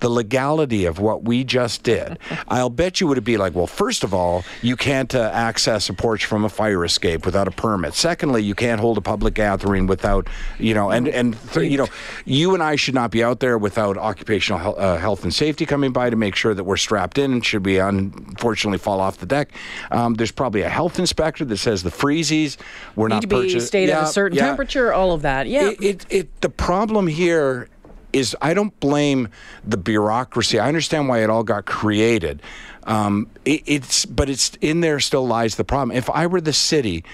the 0.00 0.08
legality 0.08 0.84
of 0.84 0.98
what 0.98 1.22
we 1.24 1.44
just 1.44 1.82
did, 1.82 2.18
I'll 2.48 2.70
bet 2.70 3.00
you 3.00 3.06
would 3.06 3.22
be 3.24 3.36
like, 3.36 3.54
well, 3.54 3.66
first 3.66 4.02
of 4.04 4.12
all, 4.12 4.44
you 4.62 4.76
can't 4.76 5.14
uh, 5.14 5.30
access 5.32 5.88
a 5.88 5.94
porch 5.94 6.24
from 6.24 6.44
a 6.44 6.48
fire 6.48 6.84
escape 6.84 7.24
without 7.24 7.46
a 7.48 7.50
permit. 7.50 7.94
Secondly, 7.94 8.42
you 8.42 8.54
can't 8.54 8.80
hold 8.80 8.98
a 8.98 9.00
public 9.00 9.34
gathering 9.34 9.86
without, 9.86 10.28
you 10.58 10.74
know, 10.74 10.90
and 10.90 11.06
and 11.08 11.36
th- 11.52 11.70
you 11.70 11.78
know, 11.78 11.86
you 12.24 12.54
and 12.54 12.62
I 12.62 12.76
should 12.76 12.94
not 12.94 13.10
be 13.10 13.22
out 13.22 13.40
there 13.40 13.58
without 13.58 13.96
occupational 13.96 14.58
hel- 14.58 14.78
uh, 14.78 14.98
health 14.98 15.22
and 15.24 15.32
safety 15.34 15.66
coming 15.66 15.92
by 15.92 16.10
to 16.10 16.16
make 16.16 16.34
sure 16.34 16.54
that 16.54 16.64
we're 16.64 16.76
strapped 16.76 17.18
in. 17.18 17.32
And 17.32 17.44
should 17.44 17.64
we 17.64 17.78
unfortunately 17.78 18.78
fall 18.78 19.00
off 19.00 19.18
the 19.18 19.26
deck, 19.26 19.50
um, 19.90 20.14
there's 20.14 20.32
probably 20.32 20.62
a 20.62 20.68
health 20.68 20.98
inspector 20.98 21.44
that 21.44 21.56
says 21.58 21.82
the 21.82 21.90
freezies 21.90 22.56
were 22.96 23.08
Need 23.08 23.14
not 23.16 23.20
to 23.22 23.28
be 23.28 23.36
purchased. 23.36 23.66
stayed 23.68 23.90
at 23.90 23.96
Yeah, 23.98 24.04
a 24.04 24.06
certain 24.06 24.36
yeah. 24.38 24.46
temperature, 24.46 24.92
all 24.92 25.12
of 25.12 25.22
that. 25.22 25.46
Yeah. 25.46 25.70
It, 25.70 25.82
it, 25.82 26.06
it, 26.10 26.40
the 26.40 26.48
problem 26.48 27.06
here 27.06 27.68
is 28.12 28.36
I 28.40 28.54
don't 28.54 28.78
blame 28.80 29.28
the 29.64 29.76
bureaucracy. 29.76 30.58
I 30.58 30.68
understand 30.68 31.08
why 31.08 31.22
it 31.22 31.30
all 31.30 31.42
got 31.42 31.66
created. 31.66 32.42
Um, 32.84 33.28
it, 33.44 33.62
it's 33.66 34.06
but 34.06 34.30
it's 34.30 34.52
in 34.60 34.80
there 34.80 35.00
still 35.00 35.26
lies 35.26 35.56
the 35.56 35.64
problem. 35.64 35.96
If 35.96 36.08
I 36.10 36.26
were 36.26 36.40
the 36.40 36.52
city 36.52 37.04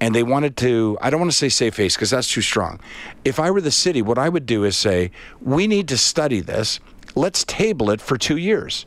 and 0.00 0.14
they 0.14 0.22
wanted 0.22 0.56
to, 0.58 0.96
I 1.00 1.10
don't 1.10 1.20
want 1.20 1.30
to 1.30 1.36
say 1.36 1.48
save 1.48 1.74
face 1.74 1.94
because 1.94 2.10
that's 2.10 2.30
too 2.30 2.40
strong. 2.40 2.80
If 3.24 3.38
I 3.38 3.50
were 3.50 3.60
the 3.60 3.70
city, 3.70 4.02
what 4.02 4.18
I 4.18 4.28
would 4.28 4.46
do 4.46 4.64
is 4.64 4.76
say, 4.76 5.10
we 5.40 5.66
need 5.66 5.88
to 5.88 5.98
study 5.98 6.40
this. 6.40 6.80
Let's 7.14 7.44
table 7.44 7.90
it 7.90 8.00
for 8.00 8.16
two 8.16 8.36
years 8.36 8.86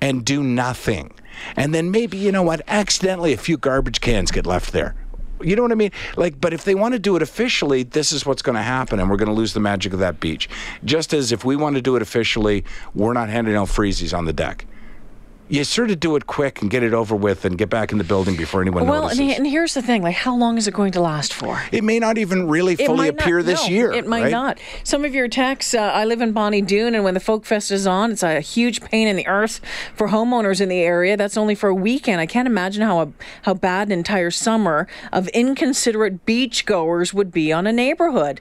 and 0.00 0.24
do 0.24 0.42
nothing. 0.42 1.12
And 1.56 1.74
then 1.74 1.90
maybe, 1.90 2.16
you 2.16 2.32
know 2.32 2.42
what, 2.42 2.62
accidentally 2.68 3.32
a 3.32 3.36
few 3.36 3.56
garbage 3.56 4.00
cans 4.00 4.30
get 4.30 4.46
left 4.46 4.72
there. 4.72 4.94
You 5.42 5.56
know 5.56 5.62
what 5.62 5.72
I 5.72 5.76
mean? 5.76 5.92
Like, 6.16 6.40
but 6.40 6.52
if 6.52 6.64
they 6.64 6.74
want 6.74 6.92
to 6.94 6.98
do 6.98 7.16
it 7.16 7.22
officially, 7.22 7.82
this 7.82 8.12
is 8.12 8.26
what's 8.26 8.42
going 8.42 8.56
to 8.56 8.62
happen, 8.62 9.00
and 9.00 9.10
we're 9.10 9.16
going 9.16 9.28
to 9.28 9.34
lose 9.34 9.52
the 9.52 9.60
magic 9.60 9.92
of 9.92 9.98
that 9.98 10.20
beach. 10.20 10.48
Just 10.84 11.12
as 11.12 11.32
if 11.32 11.44
we 11.44 11.56
want 11.56 11.76
to 11.76 11.82
do 11.82 11.96
it 11.96 12.02
officially, 12.02 12.64
we're 12.94 13.12
not 13.12 13.28
handing 13.28 13.56
out 13.56 13.68
freezies 13.68 14.16
on 14.16 14.24
the 14.24 14.32
deck. 14.32 14.66
You 15.50 15.64
sort 15.64 15.90
of 15.90 15.98
do 15.98 16.14
it 16.14 16.28
quick 16.28 16.62
and 16.62 16.70
get 16.70 16.84
it 16.84 16.94
over 16.94 17.16
with 17.16 17.44
and 17.44 17.58
get 17.58 17.68
back 17.68 17.90
in 17.90 17.98
the 17.98 18.04
building 18.04 18.36
before 18.36 18.62
anyone 18.62 18.84
well, 18.86 19.08
and, 19.08 19.18
notices. 19.18 19.18
he- 19.18 19.34
and 19.34 19.46
here's 19.46 19.74
the 19.74 19.82
thing: 19.82 20.00
like, 20.00 20.14
how 20.14 20.36
long 20.36 20.56
is 20.56 20.68
it 20.68 20.74
going 20.74 20.92
to 20.92 21.00
last 21.00 21.34
for? 21.34 21.60
it 21.72 21.82
may 21.82 21.98
not 21.98 22.18
even 22.18 22.48
really 22.48 22.74
It 22.74 22.86
fully 22.86 22.96
might 22.98 23.16
not- 23.16 23.22
appear 23.24 23.42
this 23.42 23.64
no, 23.66 23.74
year. 23.74 23.92
It 23.92 24.06
might 24.06 24.22
right? 24.22 24.30
not. 24.32 24.58
Some 24.84 25.04
of 25.04 25.12
your 25.12 25.26
texts. 25.26 25.74
Uh, 25.74 25.80
I 25.80 26.04
live 26.04 26.20
in 26.20 26.30
Bonnie 26.30 26.62
Doon, 26.62 26.94
and 26.94 27.02
when 27.02 27.14
the 27.14 27.20
Folk 27.20 27.44
Fest 27.44 27.72
is 27.72 27.84
on, 27.84 28.12
it's 28.12 28.22
a 28.22 28.38
huge 28.40 28.80
pain 28.80 29.08
in 29.08 29.16
the 29.16 29.26
earth 29.26 29.60
for 29.96 30.08
homeowners 30.08 30.60
in 30.60 30.68
the 30.68 30.78
area. 30.80 31.16
That's 31.16 31.36
only 31.36 31.56
for 31.56 31.68
a 31.68 31.74
weekend. 31.74 32.20
I 32.20 32.26
can't 32.26 32.46
imagine 32.46 32.82
how 32.82 33.00
a, 33.00 33.08
how 33.42 33.54
bad 33.54 33.88
an 33.88 33.92
entire 33.92 34.30
summer 34.30 34.86
of 35.12 35.26
inconsiderate 35.28 36.24
beachgoers 36.26 37.12
would 37.12 37.32
be 37.32 37.52
on 37.52 37.66
a 37.66 37.72
neighborhood. 37.72 38.40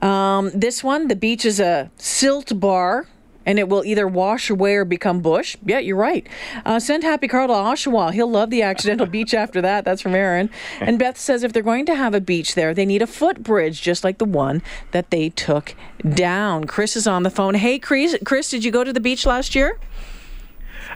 Um, 0.00 0.50
this 0.54 0.82
one, 0.82 1.08
the 1.08 1.16
beach 1.16 1.44
is 1.44 1.60
a 1.60 1.90
silt 1.96 2.58
bar. 2.58 3.06
And 3.46 3.58
it 3.58 3.68
will 3.68 3.84
either 3.84 4.06
wash 4.06 4.50
away 4.50 4.74
or 4.74 4.84
become 4.84 5.20
bush. 5.20 5.56
Yeah, 5.64 5.78
you're 5.78 5.96
right. 5.96 6.26
Uh, 6.64 6.78
send 6.78 7.04
Happy 7.04 7.28
Carl 7.28 7.46
to 7.48 7.54
Oshawa. 7.54 8.12
He'll 8.12 8.30
love 8.30 8.50
the 8.50 8.62
accidental 8.62 9.06
beach 9.06 9.32
after 9.32 9.62
that. 9.62 9.84
That's 9.84 10.02
from 10.02 10.14
Aaron. 10.14 10.50
And 10.80 10.98
Beth 10.98 11.16
says 11.16 11.42
if 11.42 11.52
they're 11.52 11.62
going 11.62 11.86
to 11.86 11.94
have 11.94 12.12
a 12.12 12.20
beach 12.20 12.54
there, 12.56 12.74
they 12.74 12.84
need 12.84 13.02
a 13.02 13.06
footbridge 13.06 13.80
just 13.80 14.04
like 14.04 14.18
the 14.18 14.24
one 14.24 14.62
that 14.90 15.10
they 15.10 15.30
took 15.30 15.74
down. 16.06 16.64
Chris 16.64 16.96
is 16.96 17.06
on 17.06 17.22
the 17.22 17.30
phone. 17.30 17.54
Hey, 17.54 17.78
Chris, 17.78 18.16
Chris 18.24 18.50
did 18.50 18.64
you 18.64 18.70
go 18.70 18.84
to 18.84 18.92
the 18.92 19.00
beach 19.00 19.24
last 19.24 19.54
year? 19.54 19.78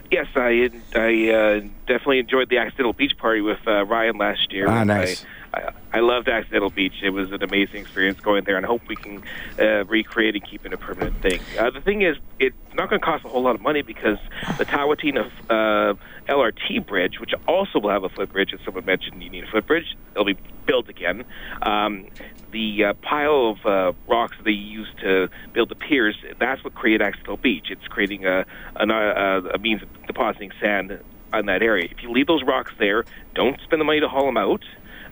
Yes, 0.09 0.27
I 0.35 0.69
I 0.93 1.29
uh, 1.29 1.59
definitely 1.87 2.19
enjoyed 2.19 2.49
the 2.49 2.57
accidental 2.57 2.93
beach 2.93 3.17
party 3.17 3.41
with 3.41 3.59
uh, 3.65 3.85
Ryan 3.85 4.17
last 4.17 4.51
year. 4.51 4.67
Ah, 4.67 4.83
nice. 4.83 5.23
I, 5.23 5.27
I, 5.53 5.71
I 5.93 5.99
loved 5.99 6.29
accidental 6.29 6.69
beach. 6.69 6.93
It 7.03 7.09
was 7.09 7.31
an 7.31 7.43
amazing 7.43 7.81
experience 7.81 8.19
going 8.19 8.43
there, 8.45 8.57
and 8.57 8.65
I 8.65 8.69
hope 8.69 8.87
we 8.87 8.95
can 8.95 9.23
uh, 9.59 9.85
recreate 9.85 10.35
and 10.35 10.43
keep 10.43 10.65
it 10.65 10.73
a 10.73 10.77
permanent 10.77 11.21
thing. 11.21 11.41
Uh, 11.59 11.69
the 11.69 11.81
thing 11.81 12.01
is, 12.01 12.17
it's 12.39 12.55
not 12.73 12.89
going 12.89 12.99
to 12.99 13.05
cost 13.05 13.25
a 13.25 13.27
whole 13.27 13.43
lot 13.43 13.55
of 13.55 13.61
money 13.61 13.81
because 13.81 14.17
the 14.57 14.65
Tawatina 14.65 15.29
uh, 15.49 15.93
LRT 16.29 16.85
bridge, 16.87 17.19
which 17.19 17.33
also 17.47 17.79
will 17.79 17.89
have 17.89 18.03
a 18.03 18.09
footbridge, 18.09 18.53
as 18.53 18.59
someone 18.63 18.85
mentioned, 18.85 19.21
you 19.21 19.29
need 19.29 19.43
a 19.43 19.51
footbridge. 19.51 19.97
It'll 20.11 20.25
be 20.25 20.37
built 20.65 20.87
again. 20.87 21.25
Um, 21.61 22.07
the 22.51 22.85
uh, 22.85 22.93
pile 22.93 23.51
of 23.51 23.65
uh, 23.65 23.97
rocks 24.07 24.37
they 24.43 24.51
used 24.51 24.97
to 24.99 25.29
build 25.53 25.69
the 25.69 25.75
piers, 25.75 26.15
that's 26.39 26.63
what 26.63 26.75
created 26.75 27.01
Accidental 27.01 27.37
Beach. 27.37 27.67
It's 27.69 27.87
creating 27.87 28.25
a, 28.25 28.45
a, 28.75 28.85
a 28.85 29.57
means 29.59 29.81
of 29.81 29.89
depositing 30.07 30.51
sand 30.61 30.99
on 31.33 31.45
that 31.45 31.61
area. 31.61 31.87
If 31.89 32.03
you 32.03 32.11
leave 32.11 32.27
those 32.27 32.43
rocks 32.43 32.71
there, 32.77 33.05
don't 33.33 33.59
spend 33.61 33.79
the 33.79 33.85
money 33.85 33.99
to 33.99 34.07
haul 34.07 34.25
them 34.25 34.37
out, 34.37 34.63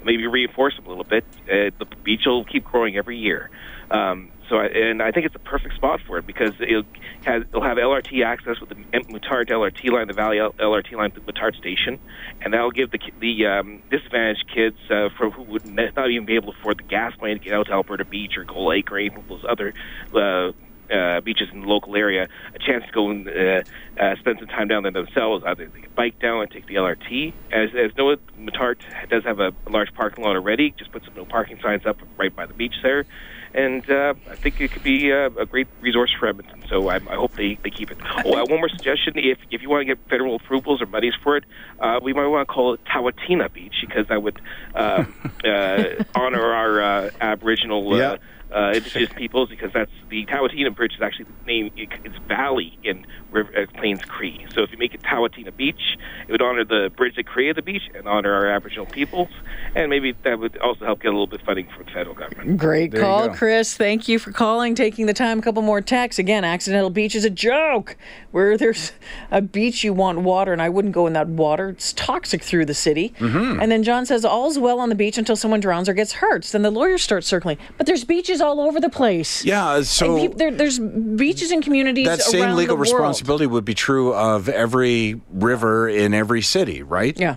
maybe 0.04 0.28
reinforce 0.28 0.76
them 0.76 0.86
a 0.86 0.90
little 0.90 1.04
bit, 1.04 1.24
uh, 1.44 1.72
the 1.78 1.88
beach 2.04 2.22
will 2.26 2.46
keep 2.46 2.66
growing 2.66 2.98
every 2.98 3.18
year. 3.18 3.50
Um, 3.92 4.32
so, 4.50 4.58
I, 4.58 4.66
and 4.66 5.02
I 5.02 5.12
think 5.12 5.28
it's 5.28 5.36
a 5.36 5.40
perfect 5.40 5.76
spot 5.76 6.00
for 6.08 6.18
it 6.18 6.26
because 6.26 6.54
it'll, 6.60 6.84
has, 7.24 7.44
it'll 7.44 7.64
have 7.64 7.78
LRT 7.78 8.26
access 8.26 8.60
with 8.60 8.70
the 8.70 8.76
Muttart 8.76 9.50
LRT 9.50 9.92
line, 9.92 10.08
the 10.08 10.14
Valley 10.14 10.38
LRT 10.38 10.94
line 10.94 11.12
to 11.12 11.22
Muttart 11.22 11.56
Station, 11.56 12.00
and 12.42 12.54
that'll 12.54 12.72
give 12.72 12.90
the 12.92 13.00
the 13.20 13.46
um, 13.46 13.82
disadvantaged 13.92 14.46
kids 14.54 14.78
uh, 14.90 15.10
for 15.18 15.30
who 15.30 15.44
would 15.44 15.66
not 15.68 16.10
even 16.10 16.26
be 16.26 16.36
able 16.36 16.52
to 16.52 16.60
afford 16.60 16.80
the 16.80 16.84
gas 16.84 17.14
money 17.22 17.36
to 17.36 17.40
get 17.40 17.54
out 17.54 17.68
to 17.68 17.74
Alberta 17.74 18.06
Beach 18.06 18.38
or 18.38 18.44
Gull 18.44 18.70
Lake 18.70 18.92
or 18.92 18.98
any 18.98 19.08
of 19.08 19.28
those 19.28 19.46
other 19.48 19.74
uh, 20.16 20.52
uh, 20.92 21.22
beaches 21.22 21.50
in 21.52 21.62
the 21.62 21.68
local 21.68 21.96
area 21.96 22.28
a 22.54 22.60
chance 22.60 22.86
to 22.86 22.92
go 22.92 23.10
and 23.10 23.28
uh, 23.28 23.62
uh, 24.00 24.16
spend 24.18 24.40
some 24.40 24.48
time 24.48 24.68
down 24.68 24.84
there 24.84 24.92
themselves. 24.92 25.44
Either 25.46 25.68
they 25.68 25.82
can 25.82 25.92
bike 25.96 26.20
down 26.20 26.42
and 26.42 26.52
take 26.52 26.68
the 26.68 26.76
LRT. 26.76 27.34
As, 27.52 27.70
as 27.76 27.96
Noah 27.98 28.18
Muttart 28.40 28.80
does 29.10 29.24
have 29.24 29.40
a, 29.40 29.54
large 29.70 29.94
parking 29.94 30.24
lot 30.24 30.36
already, 30.36 30.72
just 30.72 30.92
put 30.92 31.04
some 31.06 31.14
no 31.16 31.26
parking 31.26 31.60
signs 31.62 31.86
up 31.86 31.98
right 32.18 32.36
by 32.36 32.46
the 32.46 32.54
beach 32.54 32.76
there. 32.82 33.06
And 33.54 33.90
uh, 33.90 34.14
I 34.30 34.36
think 34.36 34.62
it 34.62 34.72
could 34.72 34.84
be 34.84 35.12
uh, 35.12 35.30
a 35.40 35.46
great 35.46 35.68
resource 35.82 36.14
for 36.20 36.28
Edmonton. 36.28 36.64
So 36.70 36.88
I, 36.88 36.98
I 36.98 37.16
hope 37.16 37.36
they, 37.36 37.58
they 37.64 37.72
keep 37.72 37.90
it. 37.90 37.98
Oh, 38.24 38.36
uh, 38.36 38.46
one 38.46 38.60
more 38.60 38.70
suggestion: 38.70 39.14
if 39.16 39.40
if 39.50 39.64
you 39.64 39.70
want 39.70 39.82
to 39.82 39.86
get 39.86 39.98
federal 40.08 40.36
approvals 40.36 40.84
or 40.84 40.86
monies 40.86 41.16
for 41.24 41.38
it, 41.38 41.46
uh, 41.80 42.00
we 42.02 42.14
might 42.14 42.28
want 42.28 42.48
to 42.48 42.54
call 42.54 42.76
it 42.76 42.86
Tawatina 42.86 43.52
Beach 43.52 43.74
because 43.82 44.08
that 44.10 44.22
would 44.22 44.40
uh, 44.76 45.04
uh, 45.44 45.84
honor 46.14 46.44
our 46.44 46.82
uh, 46.82 47.10
Aboriginal 47.20 47.92
uh, 47.94 47.98
Yeah. 47.98 48.18
Uh, 48.52 48.80
just 48.80 49.16
peoples 49.16 49.50
because 49.50 49.72
that's 49.74 49.92
the 50.10 50.26
Tawatina 50.26 50.76
Bridge 50.76 50.96
is 50.96 51.02
actually 51.02 51.28
named 51.46 51.72
it's 51.76 52.18
Valley 52.28 52.78
in 52.84 53.06
River, 53.32 53.52
uh, 53.56 53.80
Plains 53.80 54.02
Cree. 54.02 54.46
So 54.54 54.64
if 54.64 54.72
you 54.72 54.78
make 54.78 54.94
it 54.94 55.02
Tawatina 55.02 55.56
Beach, 55.56 55.98
it 56.28 56.32
would 56.32 56.42
honor 56.42 56.66
the 56.66 56.92
bridge 56.96 57.16
that 57.16 57.28
created 57.28 57.58
the 57.58 57.62
beach 57.62 57.84
and 57.94 58.08
honor 58.08 58.34
our 58.34 58.48
Aboriginal 58.48 58.86
peoples, 58.86 59.30
and 59.76 59.90
maybe 59.90 60.14
that 60.24 60.40
would 60.40 60.58
also 60.58 60.86
help 60.86 61.02
get 61.02 61.10
a 61.10 61.12
little 61.12 61.28
bit 61.28 61.42
of 61.42 61.46
funding 61.46 61.68
from 61.70 61.86
the 61.86 61.92
federal 61.92 62.16
government. 62.16 62.58
Great 62.58 62.92
There 62.92 63.02
call. 63.02 63.30
Chris. 63.30 63.76
Thank 63.78 64.08
you 64.08 64.20
for 64.20 64.32
calling, 64.32 64.76
taking 64.76 65.06
the 65.06 65.14
time. 65.14 65.40
A 65.40 65.42
couple 65.42 65.62
more 65.62 65.82
texts. 65.82 66.20
Again, 66.20 66.44
accidental 66.44 66.90
beach 66.90 67.16
is 67.16 67.26
a 67.26 67.30
joke. 67.30 67.98
Where 68.32 68.58
there's 68.58 68.92
a 69.32 69.42
beach, 69.42 69.84
you 69.84 69.94
want 69.94 70.20
water, 70.20 70.54
and 70.54 70.62
I 70.62 70.70
wouldn't 70.70 70.94
go 70.94 71.08
in 71.08 71.14
that 71.14 71.28
water. 71.28 71.70
It's 71.70 71.94
toxic 71.94 72.44
through 72.44 72.66
the 72.66 72.74
city. 72.74 73.14
Mm-hmm. 73.20 73.60
And 73.62 73.72
then 73.72 73.84
John 73.84 74.06
says, 74.06 74.26
all's 74.26 74.60
well 74.60 74.80
on 74.80 74.90
the 74.90 74.96
beach 74.96 75.18
until 75.18 75.36
someone 75.36 75.60
drowns 75.60 75.90
or 75.90 75.94
gets 75.94 76.14
hurt. 76.14 76.46
Then 76.46 76.62
the 76.62 76.72
lawyers 76.72 77.02
start 77.02 77.24
circling. 77.24 77.58
But 77.78 77.88
there's 77.88 78.04
beaches 78.04 78.39
all 78.42 78.60
over 78.62 78.80
the 78.80 78.90
place. 78.90 79.44
Yeah, 79.46 79.82
so 79.82 80.28
there, 80.30 80.52
there's 80.52 80.80
beaches 80.80 81.52
and 81.52 81.64
communities 81.64 82.08
that 82.08 82.22
same 82.22 82.56
legal 82.56 82.78
responsibility 82.78 83.46
would 83.48 83.66
be 83.66 83.74
true 83.74 84.14
of 84.14 84.50
every 84.50 85.20
river 85.32 85.88
in 85.90 86.14
every 86.14 86.42
city, 86.42 86.84
right? 86.84 87.18
Yeah. 87.20 87.36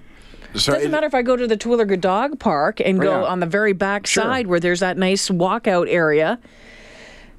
So 0.54 0.72
Doesn't 0.74 0.88
it- 0.88 0.90
matter 0.90 1.06
if 1.06 1.14
I 1.14 1.22
go 1.22 1.34
to 1.36 1.46
the 1.46 1.56
Terwillegar 1.56 2.00
Dog 2.00 2.38
Park 2.38 2.80
and 2.84 3.00
go 3.00 3.22
Yeah. 3.22 3.26
on 3.26 3.40
the 3.40 3.46
very 3.46 3.72
back 3.72 4.06
Sure. 4.06 4.22
side 4.24 4.46
where 4.46 4.60
there's 4.60 4.80
that 4.80 4.98
nice 4.98 5.28
walkout 5.30 5.86
area 5.88 6.38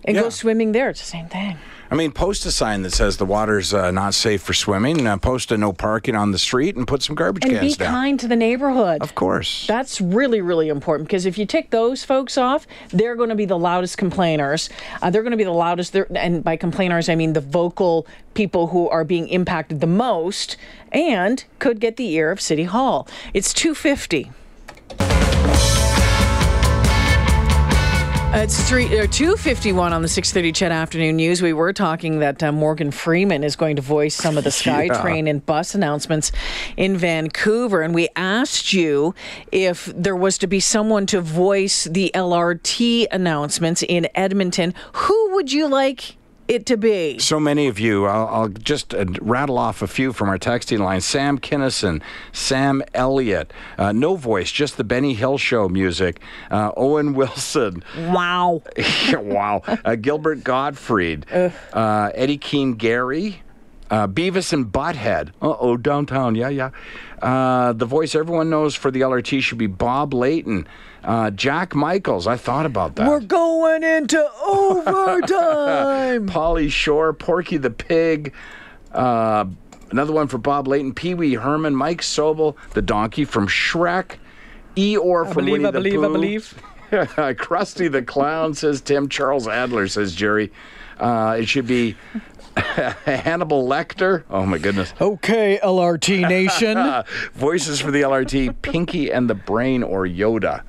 and 0.05 0.15
Yeah. 0.15 0.23
go 0.23 0.29
swimming 0.29 0.71
there. 0.71 0.89
It's 0.89 0.99
the 1.01 1.05
same 1.05 1.27
thing. 1.27 1.57
I 1.93 1.95
mean, 1.95 2.11
post 2.11 2.43
a 2.47 2.51
sign 2.51 2.81
that 2.81 2.91
says 2.91 3.17
the 3.17 3.25
water's 3.25 3.71
uh, 3.71 3.91
not 3.91 4.15
safe 4.15 4.41
for 4.41 4.55
swimming. 4.55 5.05
Uh, 5.05 5.15
post 5.17 5.51
a 5.51 5.57
no 5.59 5.71
parking 5.71 6.15
on 6.15 6.31
the 6.31 6.39
street, 6.39 6.75
and 6.75 6.87
put 6.87 7.03
some 7.03 7.15
garbage 7.15 7.45
And 7.45 7.53
cans 7.53 7.77
be 7.77 7.85
kind 7.85 8.19
to 8.19 8.27
the 8.27 8.35
neighborhood. 8.35 9.03
Of 9.03 9.13
course. 9.13 9.67
That's 9.67 10.01
really, 10.01 10.41
really 10.41 10.69
important 10.69 11.07
because 11.07 11.27
if 11.27 11.37
you 11.37 11.45
tick 11.45 11.69
those 11.69 12.03
folks 12.03 12.35
off, 12.35 12.65
they're 12.89 13.15
going 13.15 13.29
to 13.29 13.35
be 13.35 13.45
the 13.45 13.59
loudest 13.59 13.99
complainers. 13.99 14.71
Uh, 15.03 15.11
they're 15.11 15.21
going 15.21 15.33
to 15.33 15.37
be 15.37 15.43
the 15.43 15.51
loudest, 15.51 15.95
and 15.95 16.43
by 16.43 16.55
complainers, 16.55 17.09
I 17.09 17.13
mean 17.13 17.33
the 17.33 17.41
vocal 17.41 18.07
people 18.33 18.65
who 18.69 18.89
are 18.89 19.03
being 19.03 19.27
impacted 19.27 19.79
the 19.79 19.85
most 19.85 20.57
and 20.91 21.43
could 21.59 21.79
get 21.79 21.97
the 21.97 22.09
ear 22.13 22.31
of 22.31 22.41
City 22.41 22.63
Hall. 22.63 23.07
It's 23.35 23.53
250. 23.53 24.31
It's 28.35 28.67
three 28.67 28.97
or 28.97 29.05
two 29.05 29.37
fifty 29.37 29.71
one 29.71 29.93
on 29.93 30.01
the 30.01 30.07
six 30.07 30.31
thirty 30.33 30.51
CHED 30.51 30.71
Afternoon 30.71 31.17
News. 31.17 31.43
We 31.43 31.53
were 31.53 31.71
talking 31.71 32.17
that 32.19 32.41
uh, 32.41 32.51
Morgan 32.51 32.89
Freeman 32.89 33.43
is 33.43 33.55
going 33.55 33.75
to 33.75 33.81
voice 33.83 34.15
some 34.15 34.39
of 34.39 34.43
the 34.43 34.49
SkyTrain 34.49 35.29
and 35.29 35.45
bus 35.45 35.75
announcements 35.75 36.31
in 36.75 36.97
Vancouver, 36.97 37.83
and 37.83 37.93
we 37.93 38.09
asked 38.15 38.73
you 38.73 39.13
if 39.51 39.85
there 39.85 40.15
was 40.15 40.39
to 40.39 40.47
be 40.47 40.59
someone 40.59 41.05
to 41.05 41.21
voice 41.21 41.83
the 41.83 42.09
LRT 42.15 43.05
announcements 43.11 43.83
in 43.83 44.07
Edmonton. 44.15 44.73
Who 44.93 45.35
would 45.35 45.53
you 45.53 45.67
like 45.67 46.15
it 46.47 46.65
to 46.67 46.77
be? 46.77 47.17
so 47.19 47.39
many 47.39 47.67
of 47.67 47.79
you. 47.79 48.05
I'll, 48.05 48.27
I'll 48.27 48.47
just 48.49 48.93
uh, 48.93 49.05
rattle 49.21 49.57
off 49.57 49.81
a 49.81 49.87
few 49.87 50.11
from 50.13 50.29
our 50.29 50.37
texting 50.37 50.79
line. 50.79 51.01
Sam 51.01 51.37
Kinison, 51.39 52.01
Sam 52.31 52.81
Elliott, 52.93 53.51
uh, 53.77 53.91
no 53.91 54.15
voice, 54.15 54.51
just 54.51 54.77
the 54.77 54.83
Benny 54.83 55.13
Hill 55.13 55.37
Show 55.37 55.69
music. 55.69 56.19
Uh, 56.51 56.71
Owen 56.75 57.13
Wilson, 57.13 57.83
Wow. 57.97 58.61
wow. 59.13 59.61
Uh, 59.65 59.95
Gilbert 59.95 60.43
Gottfried, 60.43 61.25
uh, 61.31 62.11
Eddie 62.13 62.37
Keen 62.37 62.73
Gary, 62.73 63.41
uh, 63.89 64.07
Beavis 64.07 64.51
and 64.53 64.65
Butthead. 64.71 65.29
Uh 65.41 65.55
oh, 65.59 65.77
downtown. 65.77 66.35
Yeah, 66.35 66.49
yeah. 66.49 66.71
Uh, 67.21 67.73
the 67.73 67.85
voice 67.85 68.15
everyone 68.15 68.49
knows 68.49 68.75
for 68.75 68.91
the 68.91 69.01
LRT 69.01 69.41
should 69.41 69.57
be 69.57 69.67
Bob 69.67 70.13
Layton. 70.13 70.67
Uh, 71.03 71.29
Jack 71.31 71.75
Michaels. 71.75 72.27
I 72.27 72.37
thought 72.37 72.65
about 72.65 72.95
that. 72.95 73.07
We're 73.09 73.19
going 73.19 73.83
into 73.83 74.17
overtime. 74.45 76.27
Pauly 76.29 76.71
Shore, 76.71 77.13
Porky 77.13 77.57
the 77.57 77.69
Pig. 77.69 78.33
Uh, 78.91 79.45
another 79.91 80.13
one 80.13 80.27
for 80.27 80.37
Bob 80.37 80.67
Layton, 80.67 80.93
Pee 80.93 81.13
Wee 81.13 81.33
Herman, 81.33 81.75
Mike 81.75 82.01
Sobel, 82.01 82.55
the 82.73 82.81
donkey 82.81 83.25
from 83.25 83.47
Shrek, 83.47 84.17
Eeyore 84.75 85.25
from 85.27 85.45
believe, 85.45 85.51
Winnie 85.53 85.65
I 85.65 85.71
the 85.71 85.79
believe, 85.79 85.99
I 86.03 86.07
Pooh. 86.07 86.13
believe. 86.13 86.61
Krusty 86.91 87.91
the 87.91 88.03
Clown, 88.03 88.53
says 88.53 88.79
Tim. 88.81 89.09
Charles 89.09 89.47
Adler, 89.47 89.87
says 89.87 90.13
Jerry. 90.13 90.51
Uh, 90.99 91.37
it 91.39 91.47
should 91.47 91.65
be 91.67 91.95
Hannibal 92.55 93.67
Lecter. 93.67 94.23
Oh, 94.29 94.45
my 94.45 94.59
goodness. 94.59 94.93
okay, 95.01 95.59
LRT 95.63 96.29
Nation. 96.29 96.77
Voices 97.33 97.79
for 97.79 97.89
the 97.89 98.01
LRT, 98.03 98.61
Pinky 98.61 99.11
and 99.11 99.27
the 99.27 99.33
Brain 99.35 99.81
or 99.81 100.05
Yoda. 100.05 100.61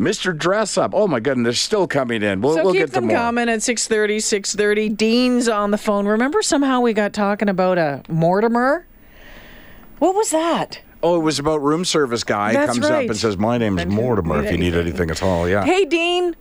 Mr. 0.00 0.36
Dress 0.36 0.78
Up. 0.78 0.92
Oh, 0.94 1.06
my 1.06 1.20
goodness. 1.20 1.44
They're 1.44 1.52
still 1.52 1.86
coming 1.86 2.22
in. 2.22 2.40
We'll, 2.40 2.54
So 2.54 2.64
we'll 2.64 2.72
keep 2.72 2.80
get 2.80 2.86
to 2.88 2.92
them 2.94 3.08
more. 3.08 3.16
coming 3.18 3.48
at 3.50 3.58
6.30, 3.58 4.16
6.30. 4.16 4.96
Dean's 4.96 5.46
on 5.46 5.70
the 5.72 5.78
phone. 5.78 6.06
Remember 6.06 6.40
somehow 6.40 6.80
we 6.80 6.94
got 6.94 7.12
talking 7.12 7.50
about 7.50 7.76
a 7.76 8.02
Mortimer? 8.08 8.86
What 9.98 10.14
was 10.14 10.30
that? 10.30 10.80
Oh, 11.02 11.16
it 11.16 11.22
was 11.22 11.38
about 11.38 11.60
room 11.62 11.84
service 11.84 12.24
guy 12.24 12.54
That's 12.54 12.72
comes 12.72 12.88
right. 12.90 13.04
up 13.04 13.10
and 13.10 13.16
says, 13.18 13.36
"My 13.36 13.56
name's 13.58 13.84
Mortimer. 13.86 14.42
If 14.44 14.50
you 14.52 14.58
need 14.58 14.74
anything 14.86 15.10
at 15.10 15.22
all, 15.22 15.48
yeah." 15.48 15.64
Hey, 15.64 15.84
Dean. 15.86 16.34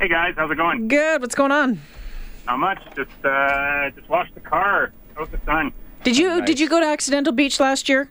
Hey 0.00 0.08
guys, 0.08 0.34
how's 0.36 0.50
it 0.50 0.56
going? 0.56 0.88
Good. 0.88 1.20
What's 1.20 1.34
going 1.34 1.52
on? 1.52 1.80
Not 2.46 2.58
much. 2.58 2.78
Just 2.96 3.10
uh, 3.24 3.90
just 3.90 4.08
washed 4.08 4.34
the 4.34 4.40
car 4.40 4.92
out 5.18 5.30
the 5.30 5.38
sun. 5.46 5.72
Did 6.02 6.16
you 6.16 6.44
did 6.44 6.58
you 6.58 6.68
go 6.68 6.80
to 6.80 6.86
Accidental 6.86 7.32
Beach 7.32 7.60
last 7.60 7.88
year? 7.88 8.08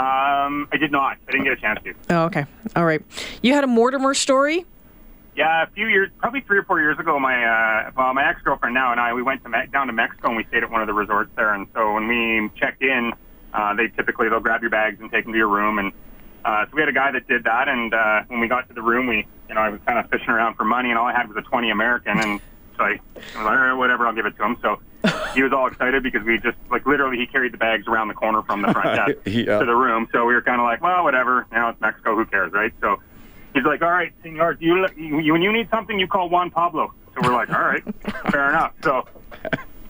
Um, 0.00 0.66
I 0.72 0.78
did 0.78 0.90
not. 0.90 1.18
I 1.28 1.32
didn't 1.32 1.44
get 1.44 1.52
a 1.52 1.60
chance 1.60 1.78
to. 1.84 1.92
Oh, 2.08 2.24
okay. 2.24 2.46
All 2.74 2.86
right. 2.86 3.02
You 3.42 3.52
had 3.52 3.64
a 3.64 3.66
Mortimer 3.66 4.14
story? 4.14 4.64
Yeah, 5.36 5.62
a 5.62 5.66
few 5.66 5.88
years, 5.88 6.08
probably 6.18 6.40
three 6.40 6.56
or 6.56 6.62
four 6.62 6.80
years 6.80 6.98
ago, 6.98 7.18
my 7.18 7.44
uh, 7.44 7.90
well, 7.94 8.14
my 8.14 8.26
ex 8.26 8.40
girlfriend 8.40 8.72
now 8.72 8.92
and 8.92 9.00
I, 9.00 9.12
we 9.12 9.22
went 9.22 9.42
to 9.42 9.50
Me- 9.50 9.66
down 9.70 9.88
to 9.88 9.92
Mexico 9.92 10.28
and 10.28 10.38
we 10.38 10.44
stayed 10.44 10.62
at 10.62 10.70
one 10.70 10.80
of 10.80 10.86
the 10.86 10.94
resorts 10.94 11.30
there. 11.36 11.52
And 11.52 11.66
so 11.74 11.92
when 11.92 12.08
we 12.08 12.50
checked 12.58 12.82
in, 12.82 13.12
uh, 13.52 13.74
they 13.74 13.88
typically 13.88 14.30
they'll 14.30 14.40
grab 14.40 14.62
your 14.62 14.70
bags 14.70 14.98
and 15.00 15.10
take 15.10 15.24
them 15.24 15.32
to 15.34 15.38
your 15.38 15.48
room. 15.48 15.78
And 15.78 15.92
uh, 16.46 16.64
so 16.64 16.70
we 16.72 16.80
had 16.80 16.88
a 16.88 16.92
guy 16.92 17.12
that 17.12 17.28
did 17.28 17.44
that. 17.44 17.68
And 17.68 17.92
uh, 17.92 18.22
when 18.28 18.40
we 18.40 18.48
got 18.48 18.68
to 18.68 18.74
the 18.74 18.82
room, 18.82 19.06
we, 19.06 19.26
you 19.50 19.54
know, 19.54 19.60
I 19.60 19.68
was 19.68 19.80
kind 19.86 19.98
of 19.98 20.08
fishing 20.08 20.30
around 20.30 20.54
for 20.54 20.64
money, 20.64 20.88
and 20.88 20.98
all 20.98 21.06
I 21.06 21.12
had 21.12 21.28
was 21.28 21.36
a 21.36 21.42
twenty 21.42 21.68
American. 21.70 22.18
And 22.18 22.40
so 22.78 22.84
I, 22.84 22.88
I 22.88 22.98
was 23.16 23.34
like, 23.34 23.46
all 23.46 23.54
right, 23.56 23.72
whatever, 23.74 24.06
I'll 24.06 24.14
give 24.14 24.24
it 24.24 24.34
to 24.38 24.44
him. 24.44 24.56
So 24.62 24.80
he 25.34 25.42
was 25.42 25.52
all 25.52 25.66
excited 25.66 26.02
because 26.02 26.22
we 26.24 26.38
just 26.38 26.56
like 26.70 26.84
literally 26.86 27.16
he 27.18 27.26
carried 27.26 27.52
the 27.52 27.58
bags 27.58 27.86
around 27.86 28.08
the 28.08 28.14
corner 28.14 28.42
from 28.42 28.62
the 28.62 28.72
front 28.72 28.96
desk 29.06 29.18
Yeah. 29.26 29.58
to 29.58 29.64
the 29.64 29.74
room. 29.74 30.08
So 30.12 30.24
we 30.26 30.34
were 30.34 30.42
kind 30.42 30.60
of 30.60 30.64
like, 30.64 30.82
well, 30.82 31.04
whatever. 31.04 31.46
Now 31.52 31.70
it's 31.70 31.80
Mexico. 31.80 32.16
Who 32.16 32.26
cares, 32.26 32.52
right? 32.52 32.72
So 32.80 33.00
he's 33.54 33.64
like, 33.64 33.82
all 33.82 33.90
right, 33.90 34.12
senor, 34.22 34.56
you, 34.60 34.86
you 34.96 35.32
when 35.32 35.42
you 35.42 35.52
need 35.52 35.68
something, 35.70 35.98
you 35.98 36.06
call 36.06 36.28
Juan 36.28 36.50
Pablo. 36.50 36.92
So 37.14 37.22
we're 37.28 37.34
like, 37.34 37.50
all 37.50 37.60
right, 37.60 37.82
fair 38.30 38.48
enough. 38.50 38.72
So 38.84 39.04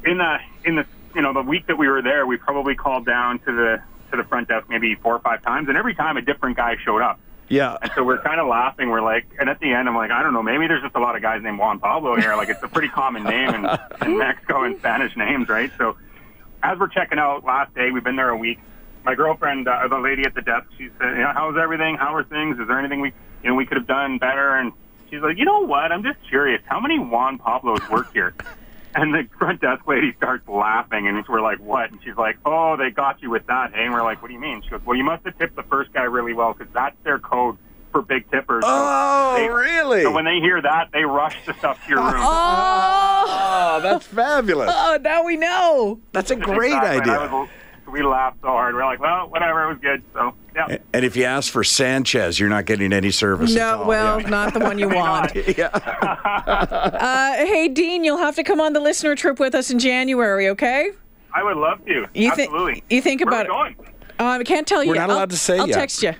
in 0.04 0.18
the 0.18 0.38
in 0.64 0.76
the 0.76 0.86
you 1.14 1.22
know 1.22 1.32
the 1.32 1.42
week 1.42 1.66
that 1.66 1.76
we 1.76 1.88
were 1.88 2.02
there, 2.02 2.26
we 2.26 2.36
probably 2.36 2.74
called 2.74 3.04
down 3.04 3.38
to 3.40 3.52
the 3.52 3.82
to 4.10 4.16
the 4.16 4.24
front 4.24 4.48
desk 4.48 4.66
maybe 4.68 4.94
four 4.96 5.14
or 5.16 5.20
five 5.20 5.42
times, 5.42 5.68
and 5.68 5.76
every 5.76 5.94
time 5.94 6.16
a 6.16 6.22
different 6.22 6.56
guy 6.56 6.76
showed 6.84 7.02
up. 7.02 7.18
Yeah. 7.50 7.76
And 7.82 7.90
so 7.96 8.04
we're 8.04 8.22
kind 8.22 8.40
of 8.40 8.46
laughing. 8.46 8.90
We're 8.90 9.02
like, 9.02 9.26
and 9.38 9.50
at 9.50 9.58
the 9.58 9.72
end, 9.72 9.88
I'm 9.88 9.96
like, 9.96 10.12
I 10.12 10.22
don't 10.22 10.32
know, 10.32 10.42
maybe 10.42 10.68
there's 10.68 10.82
just 10.82 10.94
a 10.94 11.00
lot 11.00 11.16
of 11.16 11.22
guys 11.22 11.42
named 11.42 11.58
Juan 11.58 11.80
Pablo 11.80 12.16
here. 12.16 12.36
Like, 12.36 12.48
it's 12.48 12.62
a 12.62 12.68
pretty 12.68 12.88
common 12.88 13.24
name 13.24 13.52
in, 13.52 13.66
in 14.02 14.18
Mexico 14.18 14.62
and 14.62 14.78
Spanish 14.78 15.16
names, 15.16 15.48
right? 15.48 15.70
So 15.76 15.96
as 16.62 16.78
we're 16.78 16.88
checking 16.88 17.18
out 17.18 17.44
last 17.44 17.74
day, 17.74 17.90
we've 17.90 18.04
been 18.04 18.16
there 18.16 18.30
a 18.30 18.36
week. 18.36 18.60
My 19.04 19.16
girlfriend, 19.16 19.66
uh, 19.66 19.88
the 19.88 19.98
lady 19.98 20.22
at 20.24 20.34
the 20.34 20.42
desk, 20.42 20.66
she 20.78 20.90
said, 20.98 21.10
you 21.10 21.22
know, 21.22 21.32
how's 21.34 21.56
everything? 21.56 21.96
How 21.96 22.14
are 22.14 22.22
things? 22.22 22.60
Is 22.60 22.68
there 22.68 22.78
anything 22.78 23.00
we, 23.00 23.12
you 23.42 23.50
know, 23.50 23.56
we 23.56 23.66
could 23.66 23.78
have 23.78 23.86
done 23.86 24.18
better? 24.18 24.54
And 24.54 24.72
she's 25.10 25.20
like, 25.20 25.36
you 25.36 25.44
know 25.44 25.60
what? 25.60 25.90
I'm 25.90 26.04
just 26.04 26.18
curious. 26.28 26.62
How 26.66 26.78
many 26.78 27.00
Juan 27.00 27.38
Pablos 27.38 27.80
work 27.90 28.12
here? 28.12 28.32
And 28.94 29.14
the 29.14 29.28
front 29.38 29.60
desk 29.60 29.86
lady 29.86 30.12
starts 30.16 30.48
laughing, 30.48 31.06
and 31.06 31.24
we're 31.28 31.40
like, 31.40 31.58
"What?" 31.58 31.90
And 31.92 32.00
she's 32.02 32.16
like, 32.16 32.38
"Oh, 32.44 32.76
they 32.76 32.90
got 32.90 33.22
you 33.22 33.30
with 33.30 33.46
that." 33.46 33.72
Hey, 33.72 33.84
and 33.84 33.92
we're 33.94 34.02
like, 34.02 34.20
"What 34.20 34.28
do 34.28 34.34
you 34.34 34.40
mean?" 34.40 34.62
She 34.62 34.70
goes, 34.70 34.80
"Well, 34.84 34.96
you 34.96 35.04
must 35.04 35.24
have 35.24 35.38
tipped 35.38 35.54
the 35.54 35.62
first 35.62 35.92
guy 35.92 36.02
really 36.02 36.32
well 36.34 36.52
because 36.54 36.72
that's 36.74 36.96
their 37.04 37.18
code 37.20 37.56
for 37.92 38.02
big 38.02 38.28
tippers." 38.32 38.64
So 38.64 38.68
Oh, 38.70 39.34
they- 39.36 39.48
really? 39.48 40.02
So 40.02 40.10
when 40.12 40.24
they 40.24 40.40
hear 40.40 40.60
that, 40.60 40.88
they 40.92 41.04
rush 41.04 41.36
the 41.46 41.54
stuff 41.54 41.82
to 41.84 41.90
your 41.90 42.00
room. 42.00 42.14
Oh. 42.16 43.26
oh, 43.28 43.76
Oh, 43.76 43.80
that's 43.80 44.06
fabulous. 44.06 44.70
oh 44.72 44.98
now 45.00 45.24
we 45.24 45.36
know. 45.36 46.00
That's 46.12 46.30
a 46.32 46.36
great 46.36 46.72
Exactly. 46.72 47.12
Idea. 47.12 47.48
Was- 47.86 47.92
we 47.92 48.02
laughed 48.02 48.38
so 48.42 48.48
hard. 48.48 48.74
We're 48.74 48.84
like, 48.84 49.00
"Well, 49.00 49.28
whatever. 49.28 49.64
It 49.64 49.68
was 49.68 49.78
good." 49.82 50.02
So 50.14 50.34
yeah. 50.54 50.76
And 50.92 51.04
if 51.04 51.16
you 51.16 51.24
ask 51.24 51.52
for 51.52 51.62
Sanchez, 51.64 52.38
you're 52.40 52.48
not 52.48 52.64
getting 52.66 52.92
any 52.92 53.10
service. 53.10 53.54
at 53.54 53.58
No, 53.58 53.82
all. 53.82 53.86
well, 53.88 54.20
Yeah. 54.20 54.28
not 54.28 54.54
the 54.54 54.60
one 54.60 54.78
you 54.78 54.88
want. 54.94 55.32
yeah. 55.58 55.68
Uh, 56.50 57.34
hey, 57.46 57.68
Dean, 57.68 58.04
you'll 58.04 58.18
have 58.18 58.36
to 58.36 58.42
come 58.42 58.60
on 58.60 58.72
the 58.72 58.80
listener 58.80 59.14
trip 59.14 59.38
with 59.38 59.54
us 59.54 59.70
in 59.70 59.78
January, 59.78 60.48
okay? 60.48 60.90
I 61.34 61.42
would 61.42 61.56
love 61.56 61.84
to. 61.86 62.06
You 62.14 62.34
think- 62.34 62.50
Absolutely. 62.50 62.82
you 62.90 63.00
think 63.02 63.24
Where 63.24 63.28
about 63.40 63.48
are 63.50 63.64
we 63.64 63.70
it. 63.70 63.76
going? 63.78 63.88
Uh, 64.18 64.24
I 64.40 64.44
can't 64.44 64.66
tell 64.66 64.82
you. 64.82 64.90
We're 64.90 64.96
not 64.96 65.10
I'll- 65.10 65.16
allowed 65.16 65.30
to 65.30 65.36
say 65.36 65.58
I'll 65.58 65.68
yet. 65.68 65.74
text 65.74 66.02
you. 66.02 66.12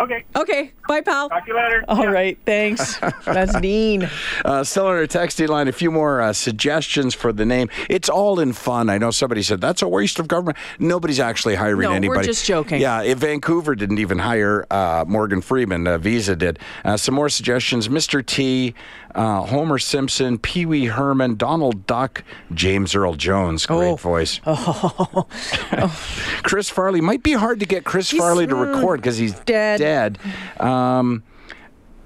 Okay. 0.00 0.24
Okay, 0.34 0.72
Bye, 0.88 1.00
pal. 1.02 1.28
Talk 1.28 1.44
to 1.44 1.50
you 1.52 1.56
later. 1.56 1.84
All 1.86 2.02
Yeah. 2.02 2.10
right, 2.10 2.38
thanks. 2.44 2.96
That's 3.24 3.58
Dean. 3.60 4.08
Uh, 4.44 4.64
still 4.64 4.86
on 4.86 4.96
our 4.96 5.06
texting 5.06 5.48
line, 5.48 5.68
a 5.68 5.72
few 5.72 5.90
more 5.90 6.20
uh, 6.20 6.32
suggestions 6.32 7.14
for 7.14 7.32
the 7.32 7.44
name. 7.44 7.68
It's 7.88 8.08
all 8.08 8.40
in 8.40 8.52
fun. 8.52 8.88
I 8.90 8.98
know 8.98 9.10
somebody 9.10 9.42
said 9.42 9.60
that's 9.60 9.80
a 9.82 9.88
waste 9.88 10.18
of 10.18 10.26
government. 10.28 10.56
Nobody's 10.78 11.20
actually 11.20 11.54
hiring 11.56 11.82
No, 11.82 11.90
we're 11.90 11.96
anybody. 11.96 12.26
just 12.26 12.44
joking. 12.46 12.80
Yeah, 12.80 13.02
if 13.02 13.18
Vancouver 13.18 13.74
didn't 13.74 13.98
even 13.98 14.18
hire 14.18 14.66
uh, 14.70 15.04
Morgan 15.06 15.40
Freeman. 15.40 15.86
Uh, 15.86 15.98
Visa 15.98 16.34
did. 16.36 16.58
Uh, 16.84 16.96
some 16.96 17.14
more 17.14 17.28
suggestions: 17.28 17.88
Mr. 17.88 18.24
T, 18.24 18.74
uh, 19.14 19.42
Homer 19.42 19.78
Simpson, 19.78 20.38
Pee 20.38 20.66
Wee 20.66 20.86
Herman, 20.86 21.36
Donald 21.36 21.86
Duck, 21.86 22.24
James 22.52 22.94
Earl 22.94 23.14
Jones. 23.14 23.66
Great 23.66 23.98
voice. 24.00 24.40
Oh. 24.46 25.26
voice. 25.30 26.40
Chris 26.42 26.70
Farley 26.70 27.00
might 27.00 27.22
be 27.22 27.32
hard 27.32 27.60
to 27.60 27.66
get 27.66 27.84
Chris 27.84 28.10
Farley 28.10 28.46
to 28.46 28.54
record 28.54 29.00
because 29.00 29.18
he's 29.18 29.38
dead. 29.40 29.78
Dead. 29.78 30.18
Um, 30.60 31.22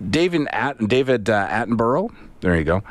David 0.07 0.47
At- 0.51 0.87
David 0.89 1.31
uh, 1.31 1.49
Attenborough. 1.49 2.15
There 2.41 2.57
you 2.57 2.65
go. 2.65 2.83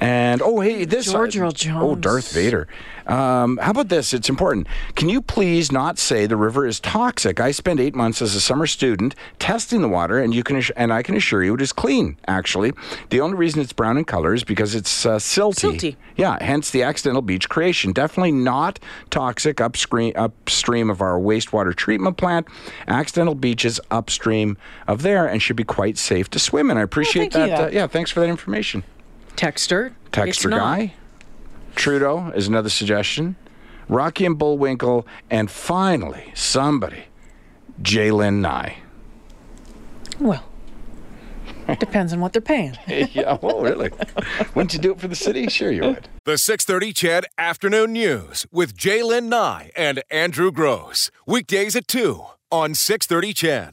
And 0.00 0.42
oh 0.42 0.60
hey, 0.60 0.84
this 0.84 1.10
George 1.10 1.36
Earl 1.36 1.52
Oh, 1.70 1.94
Darth 1.94 2.32
Vader. 2.32 2.68
Um, 3.06 3.58
how 3.58 3.70
about 3.70 3.88
this? 3.88 4.14
It's 4.14 4.28
important. 4.28 4.66
Can 4.94 5.08
you 5.08 5.20
please 5.20 5.70
not 5.70 5.98
say 5.98 6.26
the 6.26 6.36
river 6.36 6.66
is 6.66 6.80
toxic? 6.80 7.38
I 7.38 7.50
spent 7.50 7.78
eight 7.78 7.94
months 7.94 8.22
as 8.22 8.34
a 8.34 8.40
summer 8.40 8.66
student 8.66 9.14
testing 9.38 9.82
the 9.82 9.88
water, 9.88 10.18
and 10.18 10.34
you 10.34 10.42
can 10.42 10.62
and 10.76 10.92
I 10.92 11.02
can 11.02 11.16
assure 11.16 11.44
you 11.44 11.54
it 11.54 11.60
is 11.60 11.72
clean. 11.72 12.16
Actually, 12.26 12.72
the 13.10 13.20
only 13.20 13.36
reason 13.36 13.60
it's 13.60 13.72
brown 13.72 13.98
in 13.98 14.04
color 14.04 14.34
is 14.34 14.42
because 14.44 14.74
it's 14.74 15.04
uh, 15.04 15.16
silty. 15.16 15.78
Silty. 15.78 15.96
Yeah, 16.16 16.38
hence 16.40 16.70
the 16.70 16.82
accidental 16.82 17.22
beach 17.22 17.48
creation. 17.48 17.92
Definitely 17.92 18.32
not 18.32 18.78
toxic 19.10 19.60
upstream 19.60 20.12
upstream 20.16 20.90
of 20.90 21.00
our 21.00 21.18
wastewater 21.18 21.74
treatment 21.74 22.16
plant. 22.16 22.46
Accidental 22.88 23.34
beaches 23.34 23.80
upstream 23.90 24.56
of 24.88 25.02
there 25.02 25.26
and 25.26 25.42
should 25.42 25.56
be 25.56 25.64
quite 25.64 25.98
safe 25.98 26.30
to 26.30 26.38
swim 26.38 26.70
in. 26.70 26.78
I 26.78 26.82
appreciate 26.82 27.32
thank 27.32 27.50
you. 27.50 27.56
that. 27.56 27.68
Uh, 27.68 27.70
yeah, 27.70 27.86
thanks 27.86 28.10
for 28.10 28.20
that 28.20 28.28
information. 28.28 28.82
Texter. 29.36 29.94
It's 30.06 30.38
Texter 30.38 30.50
not. 30.50 30.58
guy. 30.58 30.94
Trudeau 31.74 32.32
is 32.34 32.46
another 32.48 32.70
suggestion. 32.70 33.36
Rocky 33.88 34.24
and 34.24 34.38
Bullwinkle, 34.38 35.06
and 35.30 35.50
finally 35.50 36.32
somebody, 36.34 37.04
Jalen 37.82 38.40
Nye. 38.40 38.78
Well, 40.20 40.44
depends 41.78 42.12
on 42.12 42.20
what 42.20 42.32
they're 42.32 42.40
paying. 42.40 42.76
yeah, 42.86 43.36
oh 43.42 43.60
really? 43.60 43.90
Wouldn't 44.54 44.72
you 44.72 44.78
do 44.78 44.92
it 44.92 45.00
for 45.00 45.08
the 45.08 45.16
city? 45.16 45.48
Sure 45.48 45.70
you 45.70 45.82
would. 45.82 46.08
The 46.24 46.38
630 46.38 46.92
CHED 46.92 47.24
Afternoon 47.36 47.92
News 47.92 48.46
with 48.50 48.76
Jaylen 48.76 49.24
Nye 49.24 49.70
and 49.76 50.02
Andrew 50.10 50.50
Gross. 50.50 51.10
Weekdays 51.26 51.76
at 51.76 51.88
2 51.88 52.24
on 52.50 52.74
630 52.74 53.34
CHED. 53.34 53.72